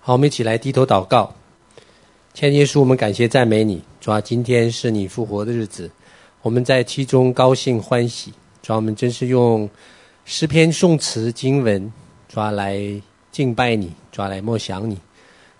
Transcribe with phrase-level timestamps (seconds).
[0.00, 1.34] 好，我们一起来低头祷告。
[2.32, 5.90] 亲爱的耶稣，我们感谢赞美你，主啊，今天是你复活的日子，
[6.40, 8.32] 我们在其中高兴欢喜。
[8.62, 9.68] 主啊，我们真是用
[10.24, 11.92] 诗篇、颂词、经文，
[12.28, 12.80] 主啊，来
[13.30, 14.96] 敬拜你，主啊，来默想你。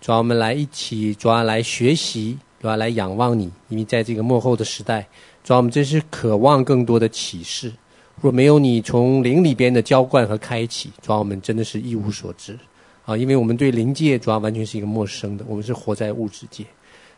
[0.01, 3.51] 主啊，我们来一起，主啊，来学习，主啊，来仰望你。
[3.69, 5.07] 因为在这个幕后的时代，
[5.45, 7.71] 主啊，我们真是渴望更多的启示。
[8.21, 12.57] 若没有你从灵里边的浇灌和开启，主啊，我们真的是一无所知。
[13.09, 16.63] 啊，因为我们对灵界主要完全是一个陌生的，我们是活在物质界。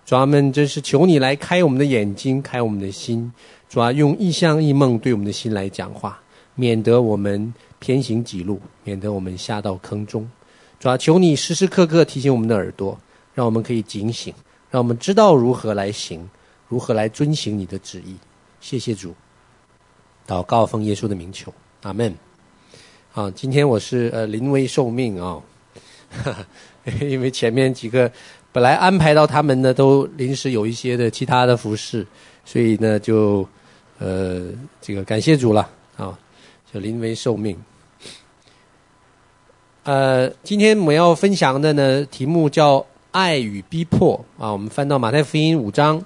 [0.07, 3.33] 主啊，们真是求你来开我们的眼睛，开我们的心。
[3.69, 6.23] 主啊，用异象异梦对我们的心来讲话，
[6.55, 10.31] 免得我们偏行己路，免得我们下到坑中。
[10.79, 12.97] 主啊，求你时时刻刻提醒我们的耳朵，
[13.35, 14.33] 让我们可以警醒，
[14.71, 16.25] 让我们知道如何来行，
[16.69, 18.15] 如何来遵行你的旨意。
[18.61, 19.13] 谢谢主，
[20.25, 21.53] 祷告奉耶稣的名求，
[21.83, 22.15] 阿门。
[23.13, 25.43] 啊，今天我是呃临危受命啊。
[26.11, 26.47] 哈 哈
[27.01, 28.11] 因为前面几个
[28.53, 32.05] 本来安排到他们呢，都临时有一些的其他的服饰，
[32.45, 33.49] 所以呢就
[33.99, 34.49] 呃
[34.81, 36.19] 这个感谢主了啊，
[36.73, 37.57] 就临危受命。
[39.85, 46.05] 呃，今天我们要分享的呢题目叫“爱与逼迫”啊，我们翻到马太福音五章，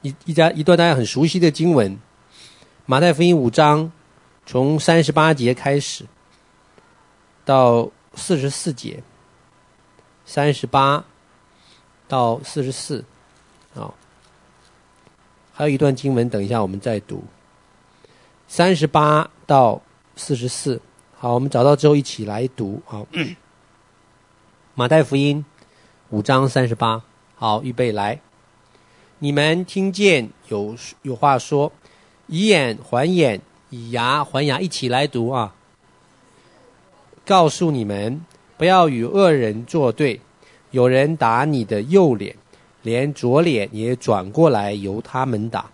[0.00, 1.98] 一一家一段大家很熟悉的经文，
[2.86, 3.92] 马太福音五章
[4.46, 6.06] 从三十八节开始
[7.44, 7.90] 到。
[8.18, 9.02] 四十四节，
[10.26, 11.04] 三十八
[12.06, 13.04] 到四十四，
[13.74, 13.94] 啊，
[15.54, 17.24] 还有一段经文，等一下我们再读。
[18.48, 19.80] 三十八到
[20.16, 20.80] 四十四，
[21.16, 22.82] 好，我们找到之后一起来读。
[22.84, 23.06] 好，
[24.74, 25.44] 马太福音
[26.10, 27.02] 五章三十八，
[27.36, 28.20] 好，预备来。
[29.18, 31.72] 你们听见有有话说，
[32.26, 35.54] 以眼还眼，以牙还牙，一起来读啊。
[37.28, 38.24] 告诉你们，
[38.56, 40.18] 不要与恶人作对。
[40.70, 42.34] 有人打你的右脸，
[42.80, 45.70] 连左脸也转过来由他们打；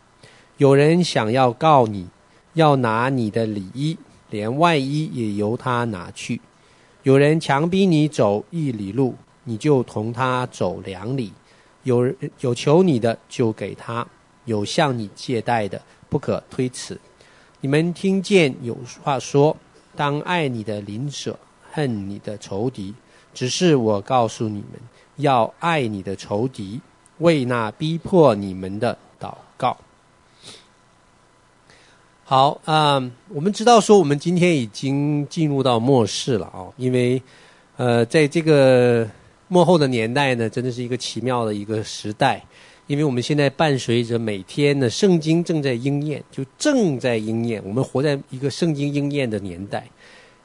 [0.56, 2.08] 有人想要告你，
[2.54, 3.96] 要拿你的里衣，
[4.30, 6.40] 连外衣也由他拿去；
[7.04, 9.14] 有人强逼你走一里路，
[9.44, 11.30] 你就同他走两里；
[11.84, 14.04] 有有求你的，就给他；
[14.44, 17.00] 有向你借贷的，不可推辞。
[17.60, 19.56] 你们听见有话说。
[19.96, 21.38] 当爱你的邻舍，
[21.72, 22.94] 恨你的仇敌。
[23.32, 24.80] 只是我告诉你们，
[25.16, 26.80] 要爱你的仇敌，
[27.18, 29.76] 为那逼迫你们的祷告。
[32.22, 37.20] 好，嗯，我们知道说，我们今天已经进入到末世了哦，因为，
[37.76, 39.06] 呃，在这个
[39.48, 42.42] 末后的年代呢，真的是一个奇妙的一个时代。
[42.86, 47.62] 因为我们现在伴随着每天的圣经正在应验，就正在应验。
[47.64, 49.88] 我们活在一个圣经应验的年代，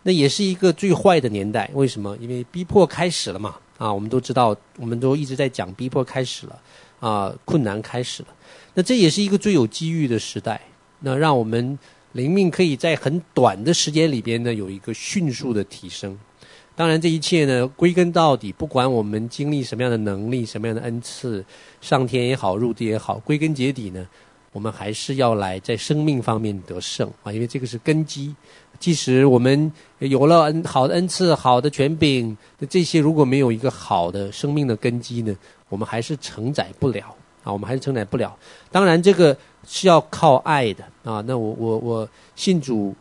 [0.03, 1.69] 那也是一个最坏的年代。
[1.73, 2.17] 为什么？
[2.21, 3.55] 因为逼迫开始了嘛。
[3.77, 6.61] 啊，我们都知道，我们都一直在讲逼迫开始了，
[6.99, 8.29] 啊，困难开始了。
[8.73, 10.61] 那这也是一个最有机遇的时代。
[10.99, 11.79] 那让我们
[12.11, 16.17] 灵命可以在很短的时间里边呢，有一个迅速的提升。
[16.79, 21.43] 当然，这一切呢，归根到底，不管我们经历什么样的能力、什么样的恩赐，
[21.81, 24.07] 上天也好，入地也好，归根结底呢，
[24.53, 28.33] 我们还是要来在生命方面得胜啊，因为这个是根基。
[28.79, 35.35] 即使我们有了恩好的恩赐、好的权柄，那这些如果没有一个好的生命的根基呢，
[35.67, 37.13] 我们还是承载不了
[37.43, 38.33] 啊，我们还是承载不了。
[38.71, 39.35] 当然，这个
[39.67, 41.21] 是要靠爱的啊。
[41.27, 42.95] 那我我我信主，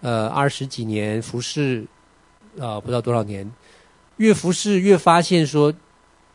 [0.00, 1.84] 呃，二十几年服侍。
[2.60, 3.50] 啊、不知道多少年，
[4.16, 5.72] 越服侍越发现说，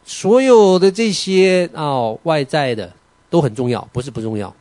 [0.03, 2.91] 所有的这些啊、哦、外在的
[3.29, 4.53] 都很重要，不是不重要，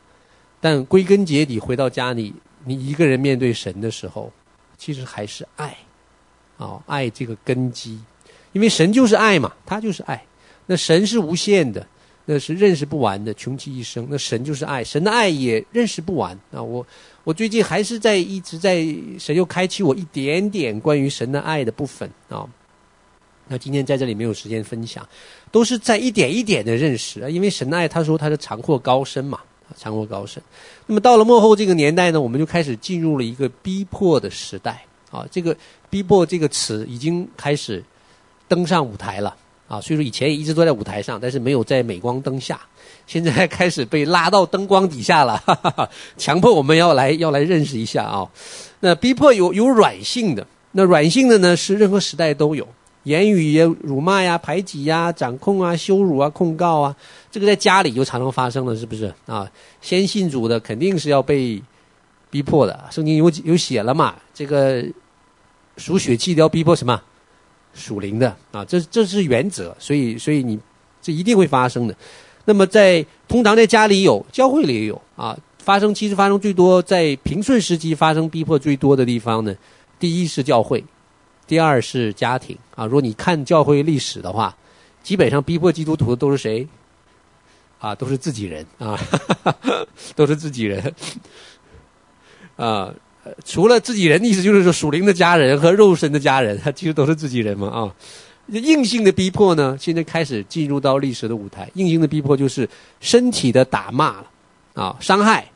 [0.61, 2.35] 但归根结底回到家里，
[2.65, 4.33] 你一个人面对神的时候，
[4.77, 5.69] 其实还是爱，
[6.59, 8.01] 啊、哦，爱这个根基，
[8.53, 10.25] 因为神就是爱嘛，他就是爱，
[10.67, 11.87] 那神是无限的。
[12.25, 14.07] 那是认识不完的，穷其一生。
[14.09, 16.63] 那神就是爱，神的爱也认识不完啊！
[16.63, 16.87] 我
[17.25, 18.87] 我最近还是在一直在
[19.19, 22.49] 神又开启我一点点关于神的爱的部分啊。
[23.49, 25.07] 那今天在这里没有时间分享，
[25.51, 27.29] 都是在一点一点的认识啊。
[27.29, 29.41] 因为神的爱，他说他是长阔高深嘛，
[29.77, 30.41] 长阔高深。
[30.87, 35.27] 那么到了末后这个年代呢，我们就开始进入了一个逼迫的时代啊。
[35.29, 35.57] 这个
[35.91, 37.83] 逼迫这个词已经开始
[38.47, 39.37] 登上舞台了。
[39.73, 42.61] 啊，所以说以前也一直都在舞台上，但是没有在镁光灯下，
[43.07, 45.89] 现在 开始被拉到灯光底下了，哈哈哈，
[46.19, 48.29] 强迫我们要来要来认识一下啊。
[48.81, 52.69] 那逼迫有有软性的，那软性的呢是任何时代都有，
[53.05, 56.95] 言语也、辱骂呀、排挤呀、掌控啊、羞辱啊、控告啊，
[57.31, 59.51] 这个在家里就常常发生了，是不是啊？
[59.81, 61.63] 先信主的肯定是要被
[62.29, 64.85] 逼迫的，圣经有有写了嘛，这个
[65.79, 67.01] 属血气的要逼迫什么？
[67.75, 70.59] 属灵的啊，这这是原则，所以所以你
[71.01, 71.95] 这一定会发生的。
[72.45, 75.39] 那么在通常在家里有，教会里也有啊。
[75.59, 79.55] 发生其实发生最多在平顺时期发生逼迫最多的地方呢，
[79.99, 80.85] 第一是教会，
[81.47, 82.85] 第二是家庭啊。
[82.85, 84.57] 如果你看教会历史的话，
[85.05, 86.67] 基本上逼迫基督徒的都是谁？
[87.79, 88.99] 啊，都是自己人啊，
[90.17, 90.95] 都是自己人
[92.57, 92.93] 啊。
[93.45, 97.95] 除了自己人，意思就是说属灵的家人和肉身的家人，他 其实都是自己人嘛啊。
[98.49, 101.71] 硬性的逼迫呢，现在开始进入到历史的舞台。
[101.75, 102.69] 硬性的逼迫就是
[103.01, 104.27] 身体的打骂了
[104.75, 105.47] 啊，伤害。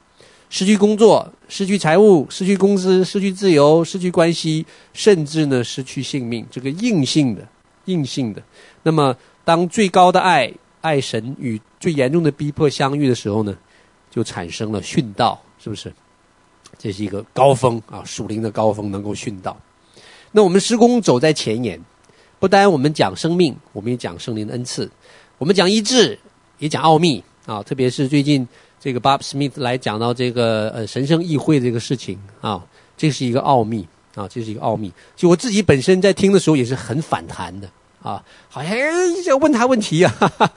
[0.49, 6.47] 失去工作，失去财物，失去工资，失去自由，失去关系，甚至呢失去性命。
[6.49, 7.43] 这个硬性的，
[7.87, 8.41] 硬性的。
[8.85, 9.15] 那么，
[9.45, 13.57] 当最高的爱爱神与最严重的逼迫相遇的时候呢，
[14.09, 15.93] 就产生了殉道，是不是？
[16.87, 19.57] 这是一个高峰啊，属灵的高峰，能够训到。
[20.31, 21.81] 那我们施工走在前沿，
[22.39, 24.89] 不单我们讲生命，我们也讲圣灵的恩赐，
[25.37, 26.17] 我们讲医治，
[26.61, 28.47] 也讲奥秘啊，特别是最近。
[28.79, 32.65] 这个 Bob Smith 来讲到这个呃神圣议会这个事情啊，
[32.97, 33.85] 这是一个奥秘
[34.15, 34.93] 啊，这是一个奥秘。
[35.17, 37.69] 就我自己本身在听的时候也是很反弹的
[38.07, 38.73] 啊，好像
[39.25, 40.15] 要问他问题啊。
[40.19, 40.53] 哈哈。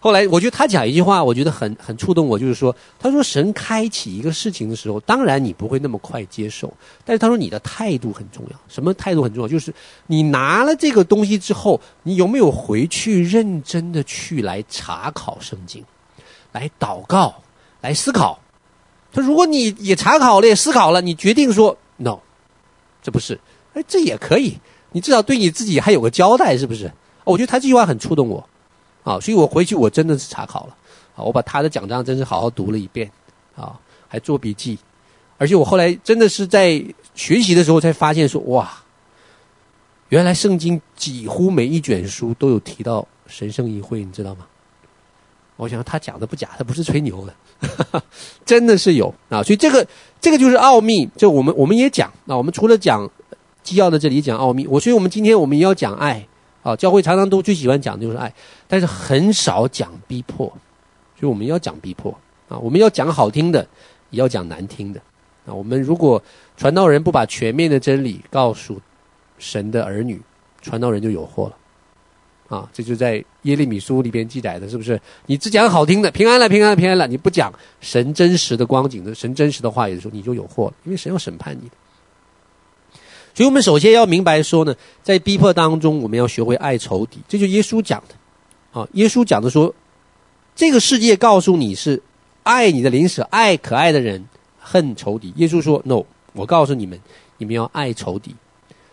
[0.00, 6.72] 后来我觉得他讲一句话，我觉得很很触动我，就是说，他说神开启一个事情的时候，当然你不会那么快接受，
[7.04, 8.56] 但是他说你的态度很重要。
[8.68, 9.48] 什么态度很重要？
[9.48, 9.74] 就是
[10.06, 15.84] 你拿了这个东西之后，你有没有回去认真的去来查考圣经，
[16.52, 17.34] 来祷告。
[17.80, 18.40] 来思考，
[19.12, 22.18] 他如果你也查考了，也思考了，你决定说 no，
[23.00, 23.38] 这不是，
[23.74, 24.58] 哎，这也可以，
[24.92, 26.90] 你至少对你自己还有个交代，是不是？
[27.24, 28.48] 我觉得他这句话很触动我，
[29.04, 30.76] 啊，所以我回去我真的是查考了，
[31.14, 33.10] 啊，我把他的讲章真是好好读了一遍，
[33.54, 34.78] 啊，还做笔记，
[35.36, 36.82] 而且我后来真的是在
[37.14, 38.70] 学习的时候才发现说，哇，
[40.08, 44.46] 原来圣经几乎每一卷书都有提到神圣议会，你知道吗？
[45.56, 47.34] 我想他讲的不假，他不是吹牛的。
[48.46, 49.84] 真的是有啊，所以这个
[50.20, 51.04] 这个就是奥秘。
[51.16, 53.10] 就我们我们也讲啊，我们除了讲
[53.68, 56.26] 基要的这里讲奥秘，我所以我们今天我们也要讲爱
[56.62, 56.74] 啊。
[56.74, 58.32] 教会常常都最喜欢讲的就是爱，
[58.66, 60.46] 但是很少讲逼迫，
[61.20, 62.10] 所以我们要讲逼迫
[62.48, 62.56] 啊。
[62.56, 63.60] 我们要讲好听的，
[64.08, 64.98] 也要讲难听的
[65.44, 65.52] 啊。
[65.52, 66.22] 我们如果
[66.56, 68.80] 传道人不把全面的真理告诉
[69.38, 70.18] 神的儿女，
[70.62, 71.56] 传道人就有祸了。
[72.56, 74.98] 啊，这就在耶利米书里边记载的，是不是？
[75.26, 81.74] 你只讲好听的，平安了，平安了，平安了，你不讲神真实的光景的，神真实的话语的时候，你就有祸了，因为神要审判你的。
[83.38, 88.80] 所以我们首先要明白说呢，在逼迫当中，我们要学会爱仇敌，这就是耶稣讲的。
[88.80, 89.72] 啊，耶稣讲的说，
[90.56, 92.02] 这个世界告诉你是
[92.42, 94.26] 爱你的邻舍，爱可爱的人，
[94.58, 95.32] 恨仇敌。
[95.36, 96.02] 耶稣说：“No，
[96.32, 96.98] 我告诉你们，
[97.36, 98.34] 你们要爱仇敌。”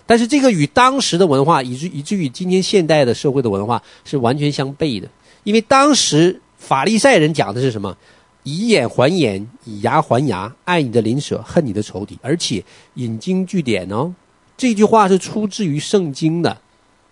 [0.06, 5.10] 但是这个与当时的文化，以至以至于今天现代的社会的文化是完全相悖的。
[5.44, 7.98] 因为当时法利赛人讲的是什么？
[8.44, 12.16] 以眼还眼，以牙还牙，爱你的邻舍，恨你的仇敌。
[12.22, 12.64] 而且
[12.94, 14.14] 引经据典哦，
[14.58, 16.58] 这句话是出自于圣经的。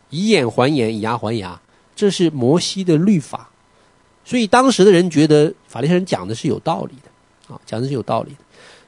[0.09, 1.59] 以眼还眼，以牙还牙，
[1.95, 3.49] 这是摩西的律法。
[4.23, 8.37] 所以当时的人觉得法利赛人讲的是有道理的啊，讲的是有道理的。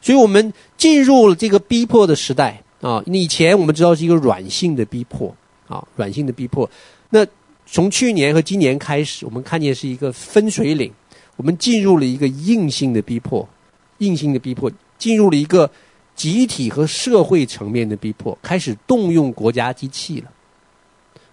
[0.01, 2.61] 所以我们进入了这个逼迫的时代。
[2.81, 5.33] 啊，以前我们知道是一个软性的逼迫，
[5.67, 6.69] 啊，软性的逼迫。
[7.09, 7.25] 那
[7.65, 10.91] 从去年和今年开始，我们看见是一个分水岭，
[11.35, 13.47] 我们进入了一个硬性的逼迫，
[13.99, 15.71] 硬性的逼迫，进入了一个
[16.15, 20.31] 集体和社会层面的逼迫，开始动用国家机器了。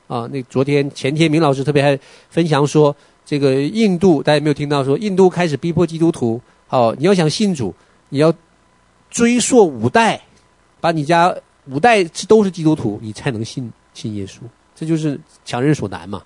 [0.08, 1.98] 啊，那昨天前天，明老师特别还
[2.28, 7.74] 分享说，这个印度大家有没有听到说，印度开始逼迫基督徒，哦，你要想信主，
[8.10, 8.34] 你要
[9.08, 10.20] 追溯五代。
[10.80, 11.32] 把你家
[11.66, 14.40] 五代都是基督徒，你才能信信耶稣，
[14.74, 16.20] 这就是强人所难嘛！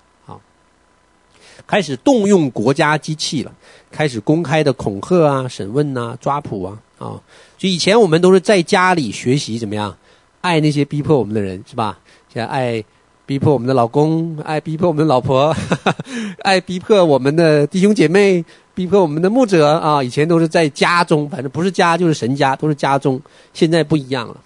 [1.67, 3.51] 开始动用国家机器了，
[3.91, 7.21] 开始公开的恐吓啊、审问呐、抓捕啊啊！
[7.57, 9.95] 就以前我们都是在家里学习怎么样
[10.39, 11.99] 爱那些逼迫我们的人，是吧？
[12.33, 12.81] 现在爱
[13.25, 15.95] 逼迫我们的老公，爱逼迫我们的老婆，哈哈，
[16.43, 20.01] 爱逼迫我们的弟兄姐妹，逼迫我们的牧者啊！
[20.01, 23.21] 以前都是在家中，反正不是家就是神家，都是家中。
[23.53, 24.37] 现在不一样了。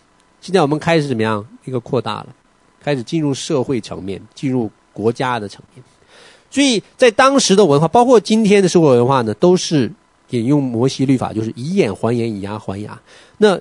[0.42, 1.46] 现在我们开始怎么样？
[1.66, 2.28] 一个扩大了，
[2.84, 5.84] 开始进入社会层面，进入国家的层面。
[6.52, 9.92] 所以在当时的文化，包括今天的社会文化呢，都是
[10.30, 13.02] 引用摩西律法，就是以眼还眼，以牙还牙。
[13.38, 13.60] 那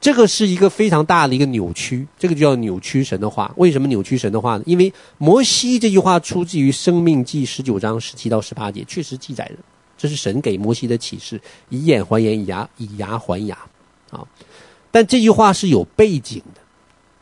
[0.00, 3.52] 这个是一个非常大的一个扭曲，这个就叫扭曲神的话。
[3.56, 4.62] 为什么扭曲神的话呢？
[4.64, 9.56] 因为摩西这句话出自于《生命记》十九章十七到十八节，确实记载着，
[9.98, 11.38] 这是神给摩西的启示：
[11.68, 13.58] 以眼还眼，以牙以牙还牙。
[14.10, 14.26] 啊。
[14.90, 16.59] 但这句话是有背景的，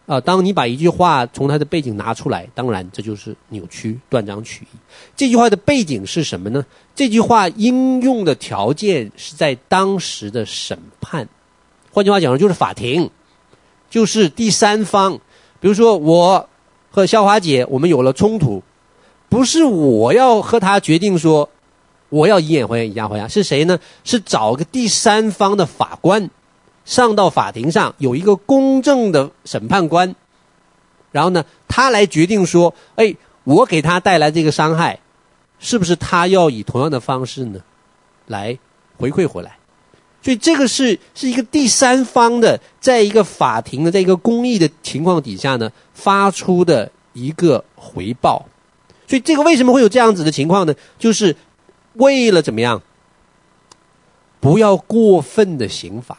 [0.08, 4.78] 啊，当你把一句话从它的背景拿出来，当然这就是扭曲、断章取义。
[5.14, 6.64] 这句话的背景是什么呢？
[6.94, 11.28] 这句话应用的条件是在当时的审判，
[11.92, 13.10] 换句话讲，就是法庭，
[13.90, 15.20] 就是第三方。
[15.60, 16.48] 比如说，我
[16.90, 18.62] 和肖华姐，我们有了冲突，
[19.28, 21.50] 不是我要和她决定说
[22.08, 23.78] 我要以眼还眼，以牙还牙，是谁呢？
[24.04, 26.30] 是找个第三方的法官。
[26.88, 30.16] 上到法庭上有一个公正的审判官，
[31.12, 33.14] 然后呢，他来决定说：“哎，
[33.44, 34.98] 我给他带来这个伤害，
[35.58, 37.60] 是不是他要以同样的方式呢，
[38.24, 38.58] 来
[38.96, 39.58] 回馈回来？”
[40.24, 48.46] 所以这个是是一个第三方的，在一个法庭的，在一个公益的情况底下呢，发出的一个回报。
[49.06, 50.74] 所以这个为什么会有这样子的情况呢？
[50.98, 51.36] 就是
[51.92, 52.80] 为了怎么样，
[54.40, 56.16] 不要过分的刑罚。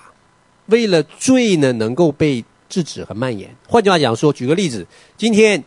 [0.69, 3.55] 为了罪呢，能够被制止和蔓延。
[3.67, 4.85] 换句话讲说，举个例子，
[5.17, 5.63] 今天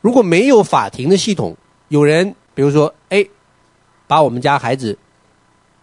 [0.00, 1.56] 如果没有法庭的系统，
[1.88, 3.24] 有人比如说，哎，
[4.06, 4.98] 把我们家孩子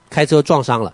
[0.09, 0.93] 开车撞伤了。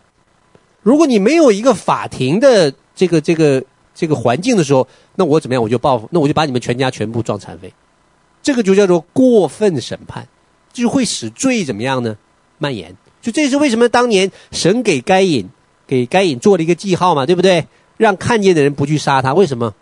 [0.82, 5.62] 如果你没有一个法庭的这个这个这个环境的时候，那我怎么样？
[5.62, 7.74] 我就报复，那我就把你们全家全部撞残废。
[8.42, 10.28] 这个就叫做过分审判，
[10.74, 12.18] 就会使罪怎么样呢？
[12.58, 12.96] 蔓延。
[13.22, 15.48] 就这是为什么当年神给该隐。
[15.92, 17.68] 给该隐做了一个记号嘛，对不对？
[17.98, 19.34] 让看见的人不去杀他。
[19.34, 19.74] 为什么？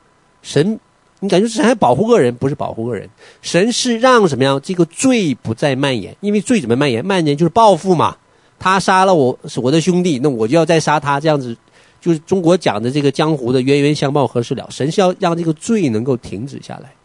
[0.41, 0.79] 神，
[1.19, 3.07] 你感觉神还保护恶人，不是保护恶人。
[3.43, 4.59] 神是让什么样？
[4.59, 7.05] 这个罪不再蔓延，因为罪怎么蔓延？
[7.05, 8.17] 蔓延就是报复嘛。
[8.57, 11.19] 他杀了我，是我的兄弟，那我就要再杀他。
[11.19, 11.55] 这样子，
[12.01, 14.67] 就是中国讲的这个江湖的冤冤相报何时了？
[14.71, 16.95] 神是要让这个罪能够停止下来，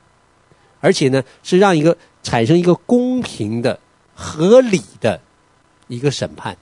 [0.80, 3.78] 而且呢，是让一个产生一个公平的、
[4.14, 5.20] 合理的
[5.88, 6.56] 一个审判。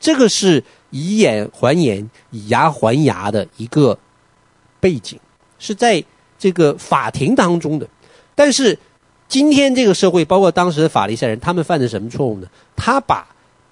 [0.00, 0.64] 这个是。
[0.96, 3.98] 以眼还眼，以牙还牙的一个
[4.80, 5.18] 背景，
[5.58, 6.02] 是在
[6.38, 7.86] 这个法庭当中的。
[8.34, 8.78] 但是
[9.28, 12.48] 今天这个社会，包括当时的法利赛人，他们犯的什么错误呢？
[12.74, 13.26] 他把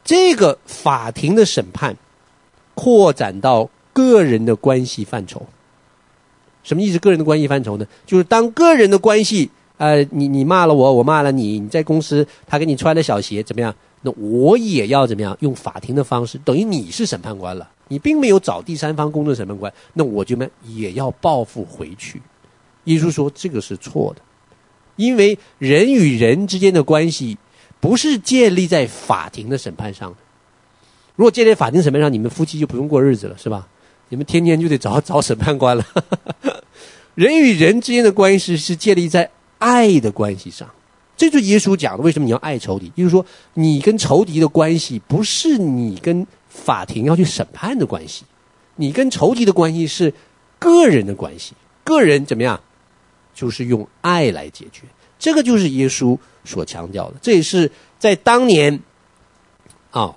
[0.04, 1.97] 这个法庭的审判
[2.75, 5.47] 扩展到个人的关系范畴。
[6.62, 6.99] 什么意思？
[6.99, 7.87] 个人的关系范畴呢？
[8.07, 13.75] 就是当个人的关系，呃，你你骂了我，我骂了你，你在公司他给你穿的小鞋怎么样？
[14.06, 15.34] 那我也要怎么样？
[15.40, 22.20] 用法庭的方式，等于你是审判官了，你并没有找第三方公正审判官，那我就们也要报复回去。
[22.84, 24.20] 耶稣说这个是错的，
[24.96, 27.38] 因为人与人之间的关系
[27.80, 30.16] 不是建立在法庭的审判上的。
[31.16, 33.66] 如果建立在法庭审判上，你们夫妻就不用过日子了，是吧？
[34.11, 35.87] 你们天天就得找找审判官了。
[37.16, 40.68] 人与人之间的关系是建立在爱的关系上。
[41.16, 42.90] 这就耶稣讲的，为什么你要爱仇敌？
[42.97, 48.25] 就是说，你跟仇敌的关系不是你跟法庭要去审判的关系，
[48.76, 50.12] 你跟仇敌的关系是
[50.59, 51.54] 个人的关系。
[51.85, 52.61] 个人怎么样？
[53.35, 54.83] 就是用爱来解决。
[55.18, 57.16] 这个就是耶稣所强调的。
[57.21, 58.80] 这也是在当年
[59.90, 60.14] 啊、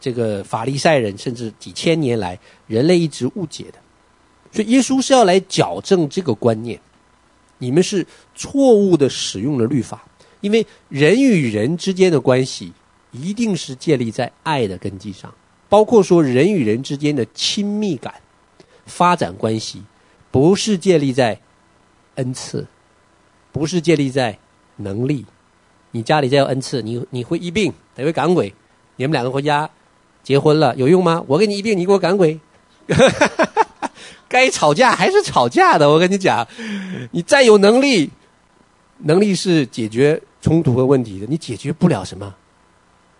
[0.00, 3.78] 这个法利赛人甚至几千年来人类一直误解的。
[4.52, 6.80] 所以耶稣是要来矫正这个观念。
[7.58, 10.04] 你们是错误的使用了律法。
[10.44, 12.70] 因为人与人之间的关系
[13.12, 15.32] 一定是建立在爱的根基上，
[15.70, 18.12] 包括说人与人之间的亲密感、
[18.84, 19.82] 发展关系，
[20.30, 21.40] 不是建立在
[22.16, 22.66] 恩赐，
[23.52, 24.36] 不是建立在
[24.76, 25.24] 能力。
[25.92, 28.52] 你家里再有恩赐，你你会医病，得会赶鬼，
[28.96, 29.70] 你们两个回家
[30.22, 31.24] 结婚了有用吗？
[31.26, 32.38] 我给你医病，你给我赶鬼，
[34.28, 35.88] 该吵架还是吵架的。
[35.88, 36.46] 我跟你讲，
[37.12, 38.10] 你再有能力，
[39.04, 40.20] 能力是解决。
[40.40, 42.34] 冲突和问题的，你解决不了什么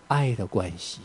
[0.08, 1.00] 爱的关系，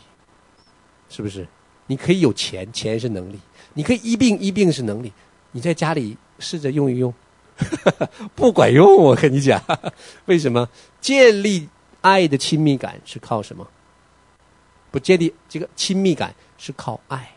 [1.08, 1.48] 是不是？
[1.86, 3.36] 你可以有钱，钱是能力；
[3.72, 5.10] 你可以医病，医病是能力。
[5.52, 7.14] 你在家里试着用一用，
[8.36, 8.96] 不管用。
[8.96, 9.58] 我跟你讲，
[10.26, 10.68] 为什么？
[11.00, 11.66] 建立
[12.02, 13.66] 爱的亲密感是靠什么？
[14.90, 17.32] 不建立这个亲密感是靠爱、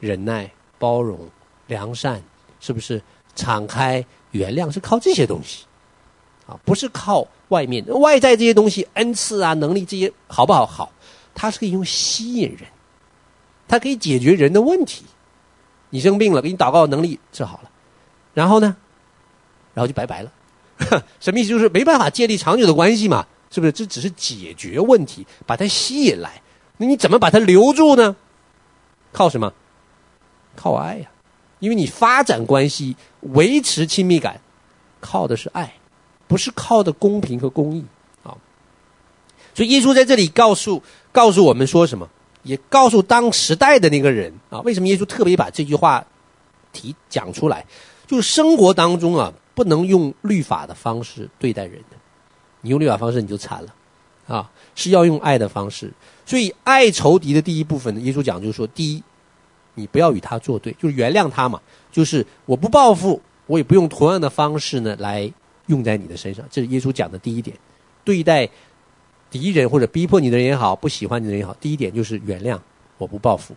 [0.00, 1.28] 忍耐、包容、
[1.66, 2.22] 良善，
[2.58, 3.02] 是不是？
[3.34, 5.66] 敞开、原谅是靠这些东西。
[6.48, 10.64] 啊，不是靠外面外在这些东西，恩赐啊、能力这些好不好？
[10.64, 10.90] 好，
[11.34, 12.60] 它是可以用吸引人，
[13.68, 15.04] 它可以解决人的问题。
[15.90, 17.70] 你生病了，给你祷告能力治好了，
[18.32, 18.76] 然后呢，
[19.74, 20.32] 然后就拜拜了。
[21.20, 21.50] 什么意思？
[21.50, 23.72] 就是没办法建立长久的关系嘛，是不是？
[23.72, 26.40] 这只是解决问题，把它吸引来。
[26.78, 28.16] 那你怎么把它留住呢？
[29.12, 29.52] 靠什么？
[30.56, 31.10] 靠爱呀，
[31.58, 34.40] 因为你发展关系、维持亲密感，
[35.00, 35.74] 靠的是爱。
[36.28, 37.84] 不是靠的公平和公义。
[38.22, 38.36] 啊，
[39.54, 40.80] 所以耶稣在这里告诉
[41.10, 42.08] 告诉我们说什么，
[42.44, 44.32] 也告诉当时代的那个人。
[44.50, 46.06] 啊，为什么耶稣特别把这句话
[46.72, 47.66] 提讲出来？
[48.06, 51.96] 就是生活当中啊，不能用律法的方式对待人的，
[52.62, 53.74] 你用律法方式你就惨了，
[54.26, 55.92] 啊，是要用爱的方式。
[56.24, 59.02] 所以爱仇敌的第一部分呢，耶稣讲就是说，第一，
[59.74, 61.60] 你不要与他作对，就是原谅他嘛，
[61.92, 65.30] 就是我不报复，我也不用同样的方式呢来
[65.68, 67.56] 用在你的身上，这是耶稣讲的第一点。
[68.04, 68.48] 对待
[69.30, 72.58] 敌人或者逼迫你的人也好，不喜欢你的人也好，第一点就是原谅，
[72.98, 73.54] 我不报复，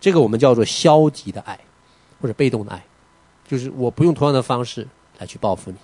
[0.00, 1.58] 这个我们叫做消极的爱，
[2.20, 2.84] 或者被动的爱。
[3.46, 5.76] 就是我不用同样的方式来去报复你，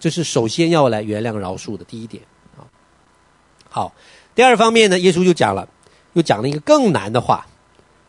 [0.00, 2.22] 这是首先要来原谅饶恕的第一点
[2.56, 2.66] 啊。
[3.68, 3.94] 好，
[4.34, 5.68] 第二方面呢，耶稣就讲了，
[6.14, 7.46] 又讲了一个更难的话，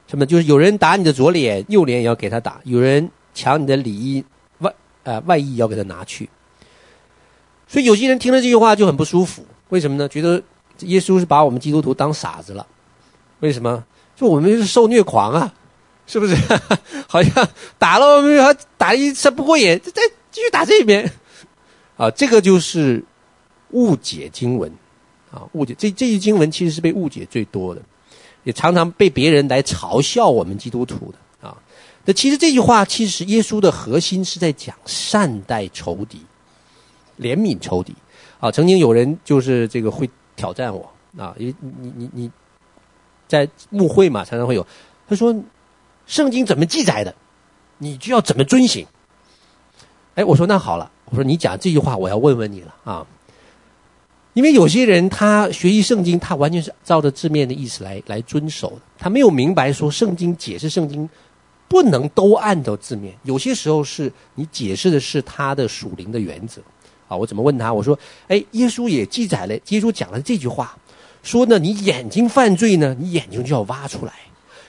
[0.08, 0.25] 什么？
[0.25, 4.24] 就是有人打你的左脸，右脸也要给他打；有人抢你的里衣，
[4.60, 6.29] 外呃外衣要给他拿去。
[7.67, 10.07] 所以有些人听了这句话就很不舒服，为什么呢？
[10.07, 10.41] 觉得
[10.79, 12.65] 耶稣是把我们基督徒当傻子了。
[13.39, 13.84] 为什么？
[14.15, 15.53] 就我们是受虐狂啊。
[16.07, 16.36] 是不是？
[17.10, 21.12] 好像打了我们，还打一次不过瘾，再继续打这边。
[21.98, 23.03] 啊，这个就是
[23.72, 24.72] 误解经文
[25.31, 27.81] 啊，误解这这些经文其实是被误解最多的，
[28.43, 31.57] 也常常被别人来嘲笑我们基督徒的啊。
[32.05, 36.22] 那其实这句话，其实耶稣的核心是在讲善待仇敌，
[37.19, 37.95] 怜悯仇敌。
[38.39, 42.31] 啊，曾经有人就是这个会挑战我啊，因为你你你
[43.27, 44.65] 在牧会嘛，常常会有
[45.07, 45.36] 他说。
[46.07, 47.15] 圣经怎么记载的，
[47.79, 48.86] 你就要怎么遵行。
[50.13, 53.07] 哎，我说那好了，我说你讲这句话，我要问问你了啊。
[54.36, 61.10] 因为有些人他学习圣经，他完全是照着字面的意思来来遵守的，他没有明白说圣经解释圣经
[61.67, 66.62] 不能都按照字面，有些时候是你解释的是他的属灵的原则
[67.08, 67.16] 啊。
[67.16, 67.74] 我怎么问他？
[67.74, 67.98] 我说，
[68.28, 70.78] 哎，耶稣也记载了，耶稣讲了这句话，
[71.24, 74.14] 说呢，你眼睛犯罪呢，你眼睛就要挖出来。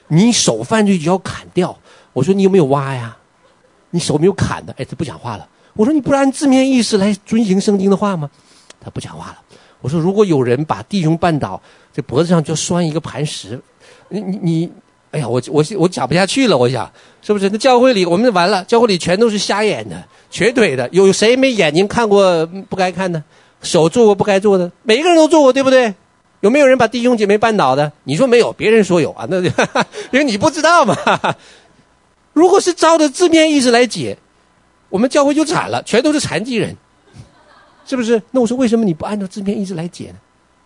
[0.09, 1.77] 你手犯罪就要砍掉，
[2.13, 3.17] 我说你有没有挖呀？
[3.91, 5.49] 你手没有砍的，哎，他不讲话了。
[5.75, 8.31] 我说你不按字面意思来遵行圣经的话吗？
[8.81, 9.39] 他不讲话了。
[9.81, 11.61] 我说如果有人把弟兄绊倒，
[11.93, 13.61] 这脖子上就拴一个磐石，
[14.09, 14.73] 你你你，
[15.17, 16.57] 哎呀，我我我讲不下去了。
[16.57, 16.91] 我想
[17.23, 17.49] 是不是？
[17.49, 23.23] 那教会里我们完了，教会里全都是瞎眼的、瘸腿的，有谁没眼睛看过不该看的，
[23.63, 24.71] 手做过不该做的？
[24.83, 25.95] 每一个人都做过，对不对？
[26.41, 27.91] 有没有人把弟兄姐妹绊倒的？
[28.05, 29.49] 你说没有，别人说有啊，那就
[30.13, 30.95] 因为你不知道嘛。
[32.35, 34.19] 如果是照着字面意思来解，
[34.91, 36.77] 我们教会就惨了，全都是残疾人，
[37.87, 38.21] 是不是？
[38.33, 40.17] 那我说为什么你不按照字面意思来解呢？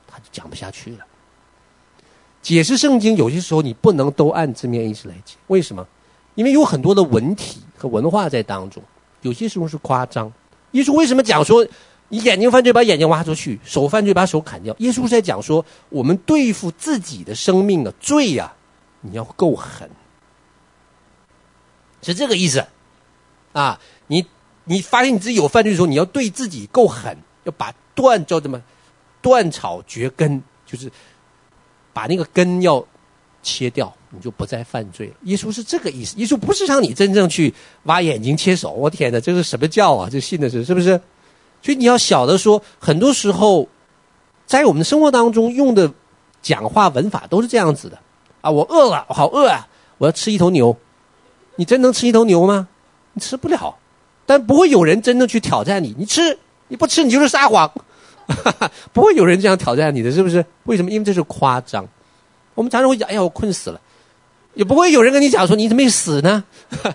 [0.08, 0.98] 他就讲不下去了。
[2.42, 5.86] 解释圣经有些时候你不能都按字面意思来解，为什么？
[6.34, 8.82] 因为有很多的文体和文化在当中，
[9.22, 10.32] 有些时候是夸张。
[10.72, 11.66] 耶稣为什么讲说？
[12.12, 14.74] 你眼睛犯罪，把眼睛挖出去；手犯罪，把手砍掉。
[14.78, 18.52] 耶稣在讲说，我们对付自己的生命的罪呀、
[19.02, 19.88] 你要够狠，
[22.02, 22.66] 是这个意思
[23.52, 23.78] 啊！
[24.08, 24.26] 你
[24.64, 28.60] 你发现你自己有犯罪的时候，你要对自己够狠，要把断叫什么
[29.22, 30.90] 断草绝根，就是
[31.92, 32.84] 把那个根要
[33.42, 35.14] 切掉，你就不再犯罪了。
[35.22, 36.16] 耶稣是这个意思。
[36.18, 37.52] 耶稣不是让你真正去
[37.84, 38.70] 挖眼睛切手。
[38.72, 40.08] 我天哪，这是什么教啊？
[40.10, 41.00] 这信的是是不是？
[41.62, 43.68] 所以你要晓得说，很多时候，
[44.46, 45.92] 在我们的生活当中用的
[46.40, 47.98] 讲话文法都是这样子的
[48.40, 48.50] 啊！
[48.50, 49.68] 我饿了，我好饿啊！
[49.98, 50.74] 我要吃一头牛，
[51.56, 52.68] 你真能吃一头牛吗？
[53.12, 53.76] 你吃不了，
[54.24, 55.94] 但不会有人真的去挑战你。
[55.98, 57.70] 你吃，你不吃，你就是撒谎，
[58.92, 60.44] 不会有人这样挑战你的，是不是？
[60.64, 60.90] 为什么？
[60.90, 61.86] 因为这是夸张。
[62.54, 63.80] 我们常常会讲：“哎呀，我困死了。”
[64.54, 66.44] 也不会有人跟你讲说：“你怎么没死呢？”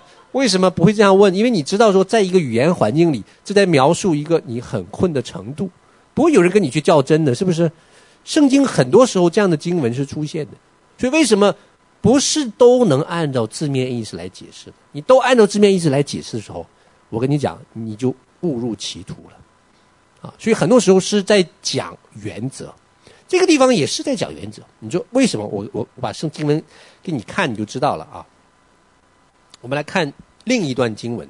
[0.33, 1.33] 为什么不会这样问？
[1.33, 5.69] 因为你知道说，在一个语言环境里，这在描述一个你很困的程度，
[6.13, 7.71] 不会有人跟你去较真的，是不是？
[8.25, 10.51] 圣经很多时候这样的经文是出现的，
[10.97, 11.55] 所以为什么
[12.01, 14.73] 不是都能按照字面意思来解释？
[14.91, 16.65] 你都按照字面意思来解释的时候，
[17.09, 19.37] 我跟你讲，你就误入歧途了
[20.37, 22.73] 所以很多时候是在讲原则，
[23.27, 24.61] 这个地方也是在讲原则。
[24.79, 25.45] 你说为什么？
[25.47, 26.63] 我我我把圣经文
[27.01, 28.25] 给你看，你就知道了啊。
[29.61, 30.13] 我们来看。
[30.47, 31.27] 另一段经文，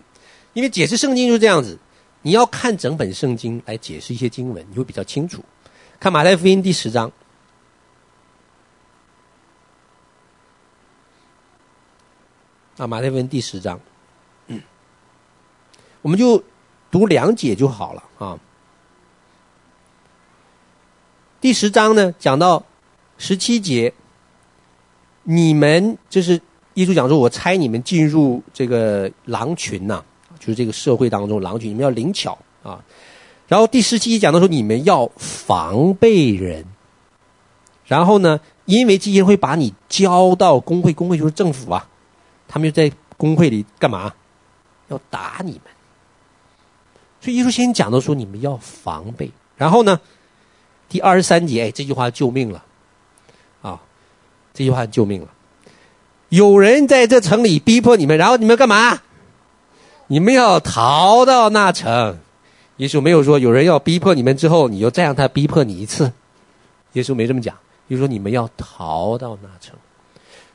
[0.51, 1.79] 因为解释圣经就是这样子，
[2.21, 5.41] 你要看整本圣经来解释一些经文，你会比较清楚。
[6.01, 7.10] 看马太福音第十章，
[12.75, 13.79] 啊，马太福音第十章，
[16.01, 16.43] 我们就
[16.91, 18.38] 读两节就好了啊。
[21.45, 22.63] 第十章呢，讲到
[23.19, 23.93] 十七节，
[25.25, 26.41] 你们就是。
[26.73, 30.03] 耶稣讲说：“我猜你们进入这个狼群呐、
[30.39, 32.84] 就是这个社会当中狼群，你们要灵巧啊。”
[33.47, 36.65] 然后第十七讲到说：“你们要防备人。”
[37.86, 41.88] 然后呢，因为这些人会把你交到工会，工会就是政府啊，
[42.47, 44.12] 他们就在工会里干嘛？
[44.88, 45.62] 要打你们。
[47.21, 49.31] 所以耶稣先讲到说，你们要防备。
[49.55, 50.01] 然后呢，
[50.89, 52.63] 第二十三节，哎，这句话救命了，
[53.61, 53.81] 啊，
[54.53, 55.27] 这句话救命了。
[56.29, 59.01] 有人在这城里逼迫你们，然后你们干嘛？
[60.07, 62.19] 你们要逃到那城。
[62.77, 66.11] 耶稣没有说有人要逼迫你们之后，你就再让他逼迫你一次。
[66.93, 67.55] 耶稣没这么讲，
[67.87, 69.75] 耶稣说你们要逃到那城。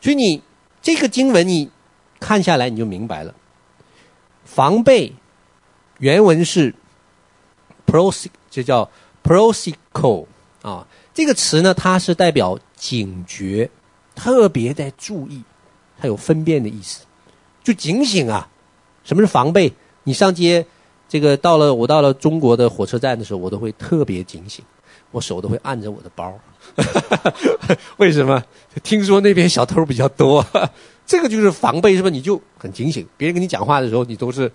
[0.00, 0.42] 所以你
[0.82, 1.70] 这个经文你
[2.18, 3.34] 看下来你就明白了。
[4.44, 5.12] 防备
[5.98, 6.74] 原文是
[7.86, 8.90] prose，这叫
[9.24, 10.26] prose 口
[10.62, 10.86] 啊。
[11.12, 13.70] 这个词呢，它是代表警觉，
[14.14, 15.42] 特别在注意，
[15.98, 17.04] 它有分辨的意思，
[17.62, 18.48] 就警醒啊。
[19.04, 19.72] 什么是防备？
[20.04, 20.66] 你上街。
[21.08, 24.64] 这个到了，我到了中国的火车站的时候，我都会特别警醒，
[25.10, 26.32] 我手都会按着我的包。
[27.98, 28.40] 为什么？
[28.84, 30.46] 听说那边小偷比较多，
[31.04, 32.08] 这个就是防备，是吧？
[32.08, 34.48] 你就很警醒，别人跟你讲话的时候，你都是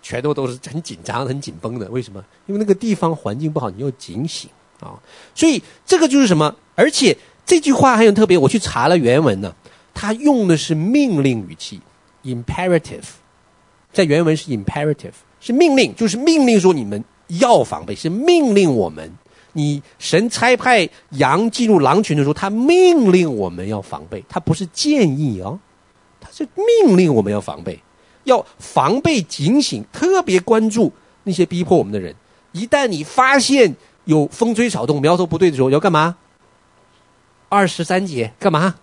[0.00, 1.86] 全都都是很紧张、很紧绷的。
[1.90, 2.24] 为什么？
[2.46, 4.48] 因为那个地方环境不好，你要警醒
[4.82, 4.98] 啊。
[5.34, 6.54] 所以这个就是什么？
[6.74, 7.16] 而且
[7.46, 9.54] 这句话还很特别，我去查了原文呢，
[9.94, 11.80] 它用的是命令语气
[12.24, 13.04] ，imperative，
[13.92, 15.12] 在原文是 imperative。
[15.44, 19.12] 是命令，就是命令说你们要防备，是命令我们。
[19.54, 25.58] 你神差派羊进入狼群的时候，他命令我们要防备，他不是建议哦，
[26.20, 27.76] 他是命令我们要防备，
[28.22, 30.92] 要防备警醒，特别关注
[31.24, 32.14] 那些逼迫我们的人。
[32.52, 36.16] 一旦你发现有风吹草动、苗头不对的时候，要干嘛？
[37.48, 38.74] 二十三节干嘛？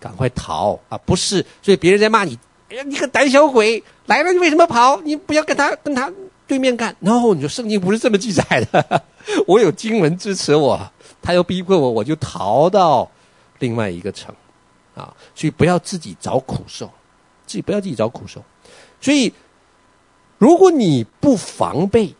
[0.00, 0.98] 赶快逃啊！
[0.98, 2.38] 不是，所以别人在骂你。
[2.70, 5.00] 哎呀，你个胆小鬼来了，你为什么跑？
[5.02, 6.10] 你不要跟他跟他
[6.46, 6.96] 对面干。
[7.00, 9.02] 然后你说圣经不是这么记载的，
[9.46, 10.80] 我有经文支持我，
[11.20, 13.10] 他要逼迫我，我就逃到
[13.58, 14.34] 另外一个城
[14.94, 15.14] 啊。
[15.34, 16.86] 所以不要自己找苦受，
[17.46, 18.42] 自己不要自己找苦受。
[19.00, 19.32] 所以
[20.38, 22.14] 如果你不防备，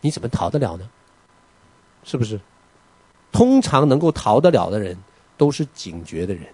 [0.00, 0.88] 你怎么逃得了呢？
[2.04, 2.40] 是不是？
[3.30, 4.96] 通常能够逃得了的人，
[5.36, 6.46] 都是警觉的人。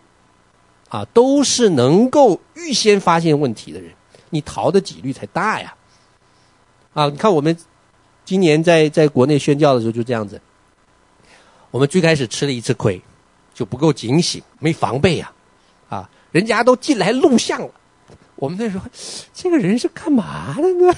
[0.91, 3.93] 啊，都是能够预先发现问题的人，
[4.31, 5.75] 你逃的几率才大呀！
[6.93, 7.57] 啊，你看我们
[8.25, 10.41] 今年在在国内宣教的时候就这样子，
[11.73, 13.03] 我们最开始吃了一次亏，
[13.53, 15.33] 就不够警醒，没防备呀！
[15.89, 17.71] 啊，人家都进来录像了，
[18.37, 18.87] 我们那时候
[19.33, 20.95] 这个人是干嘛的呢？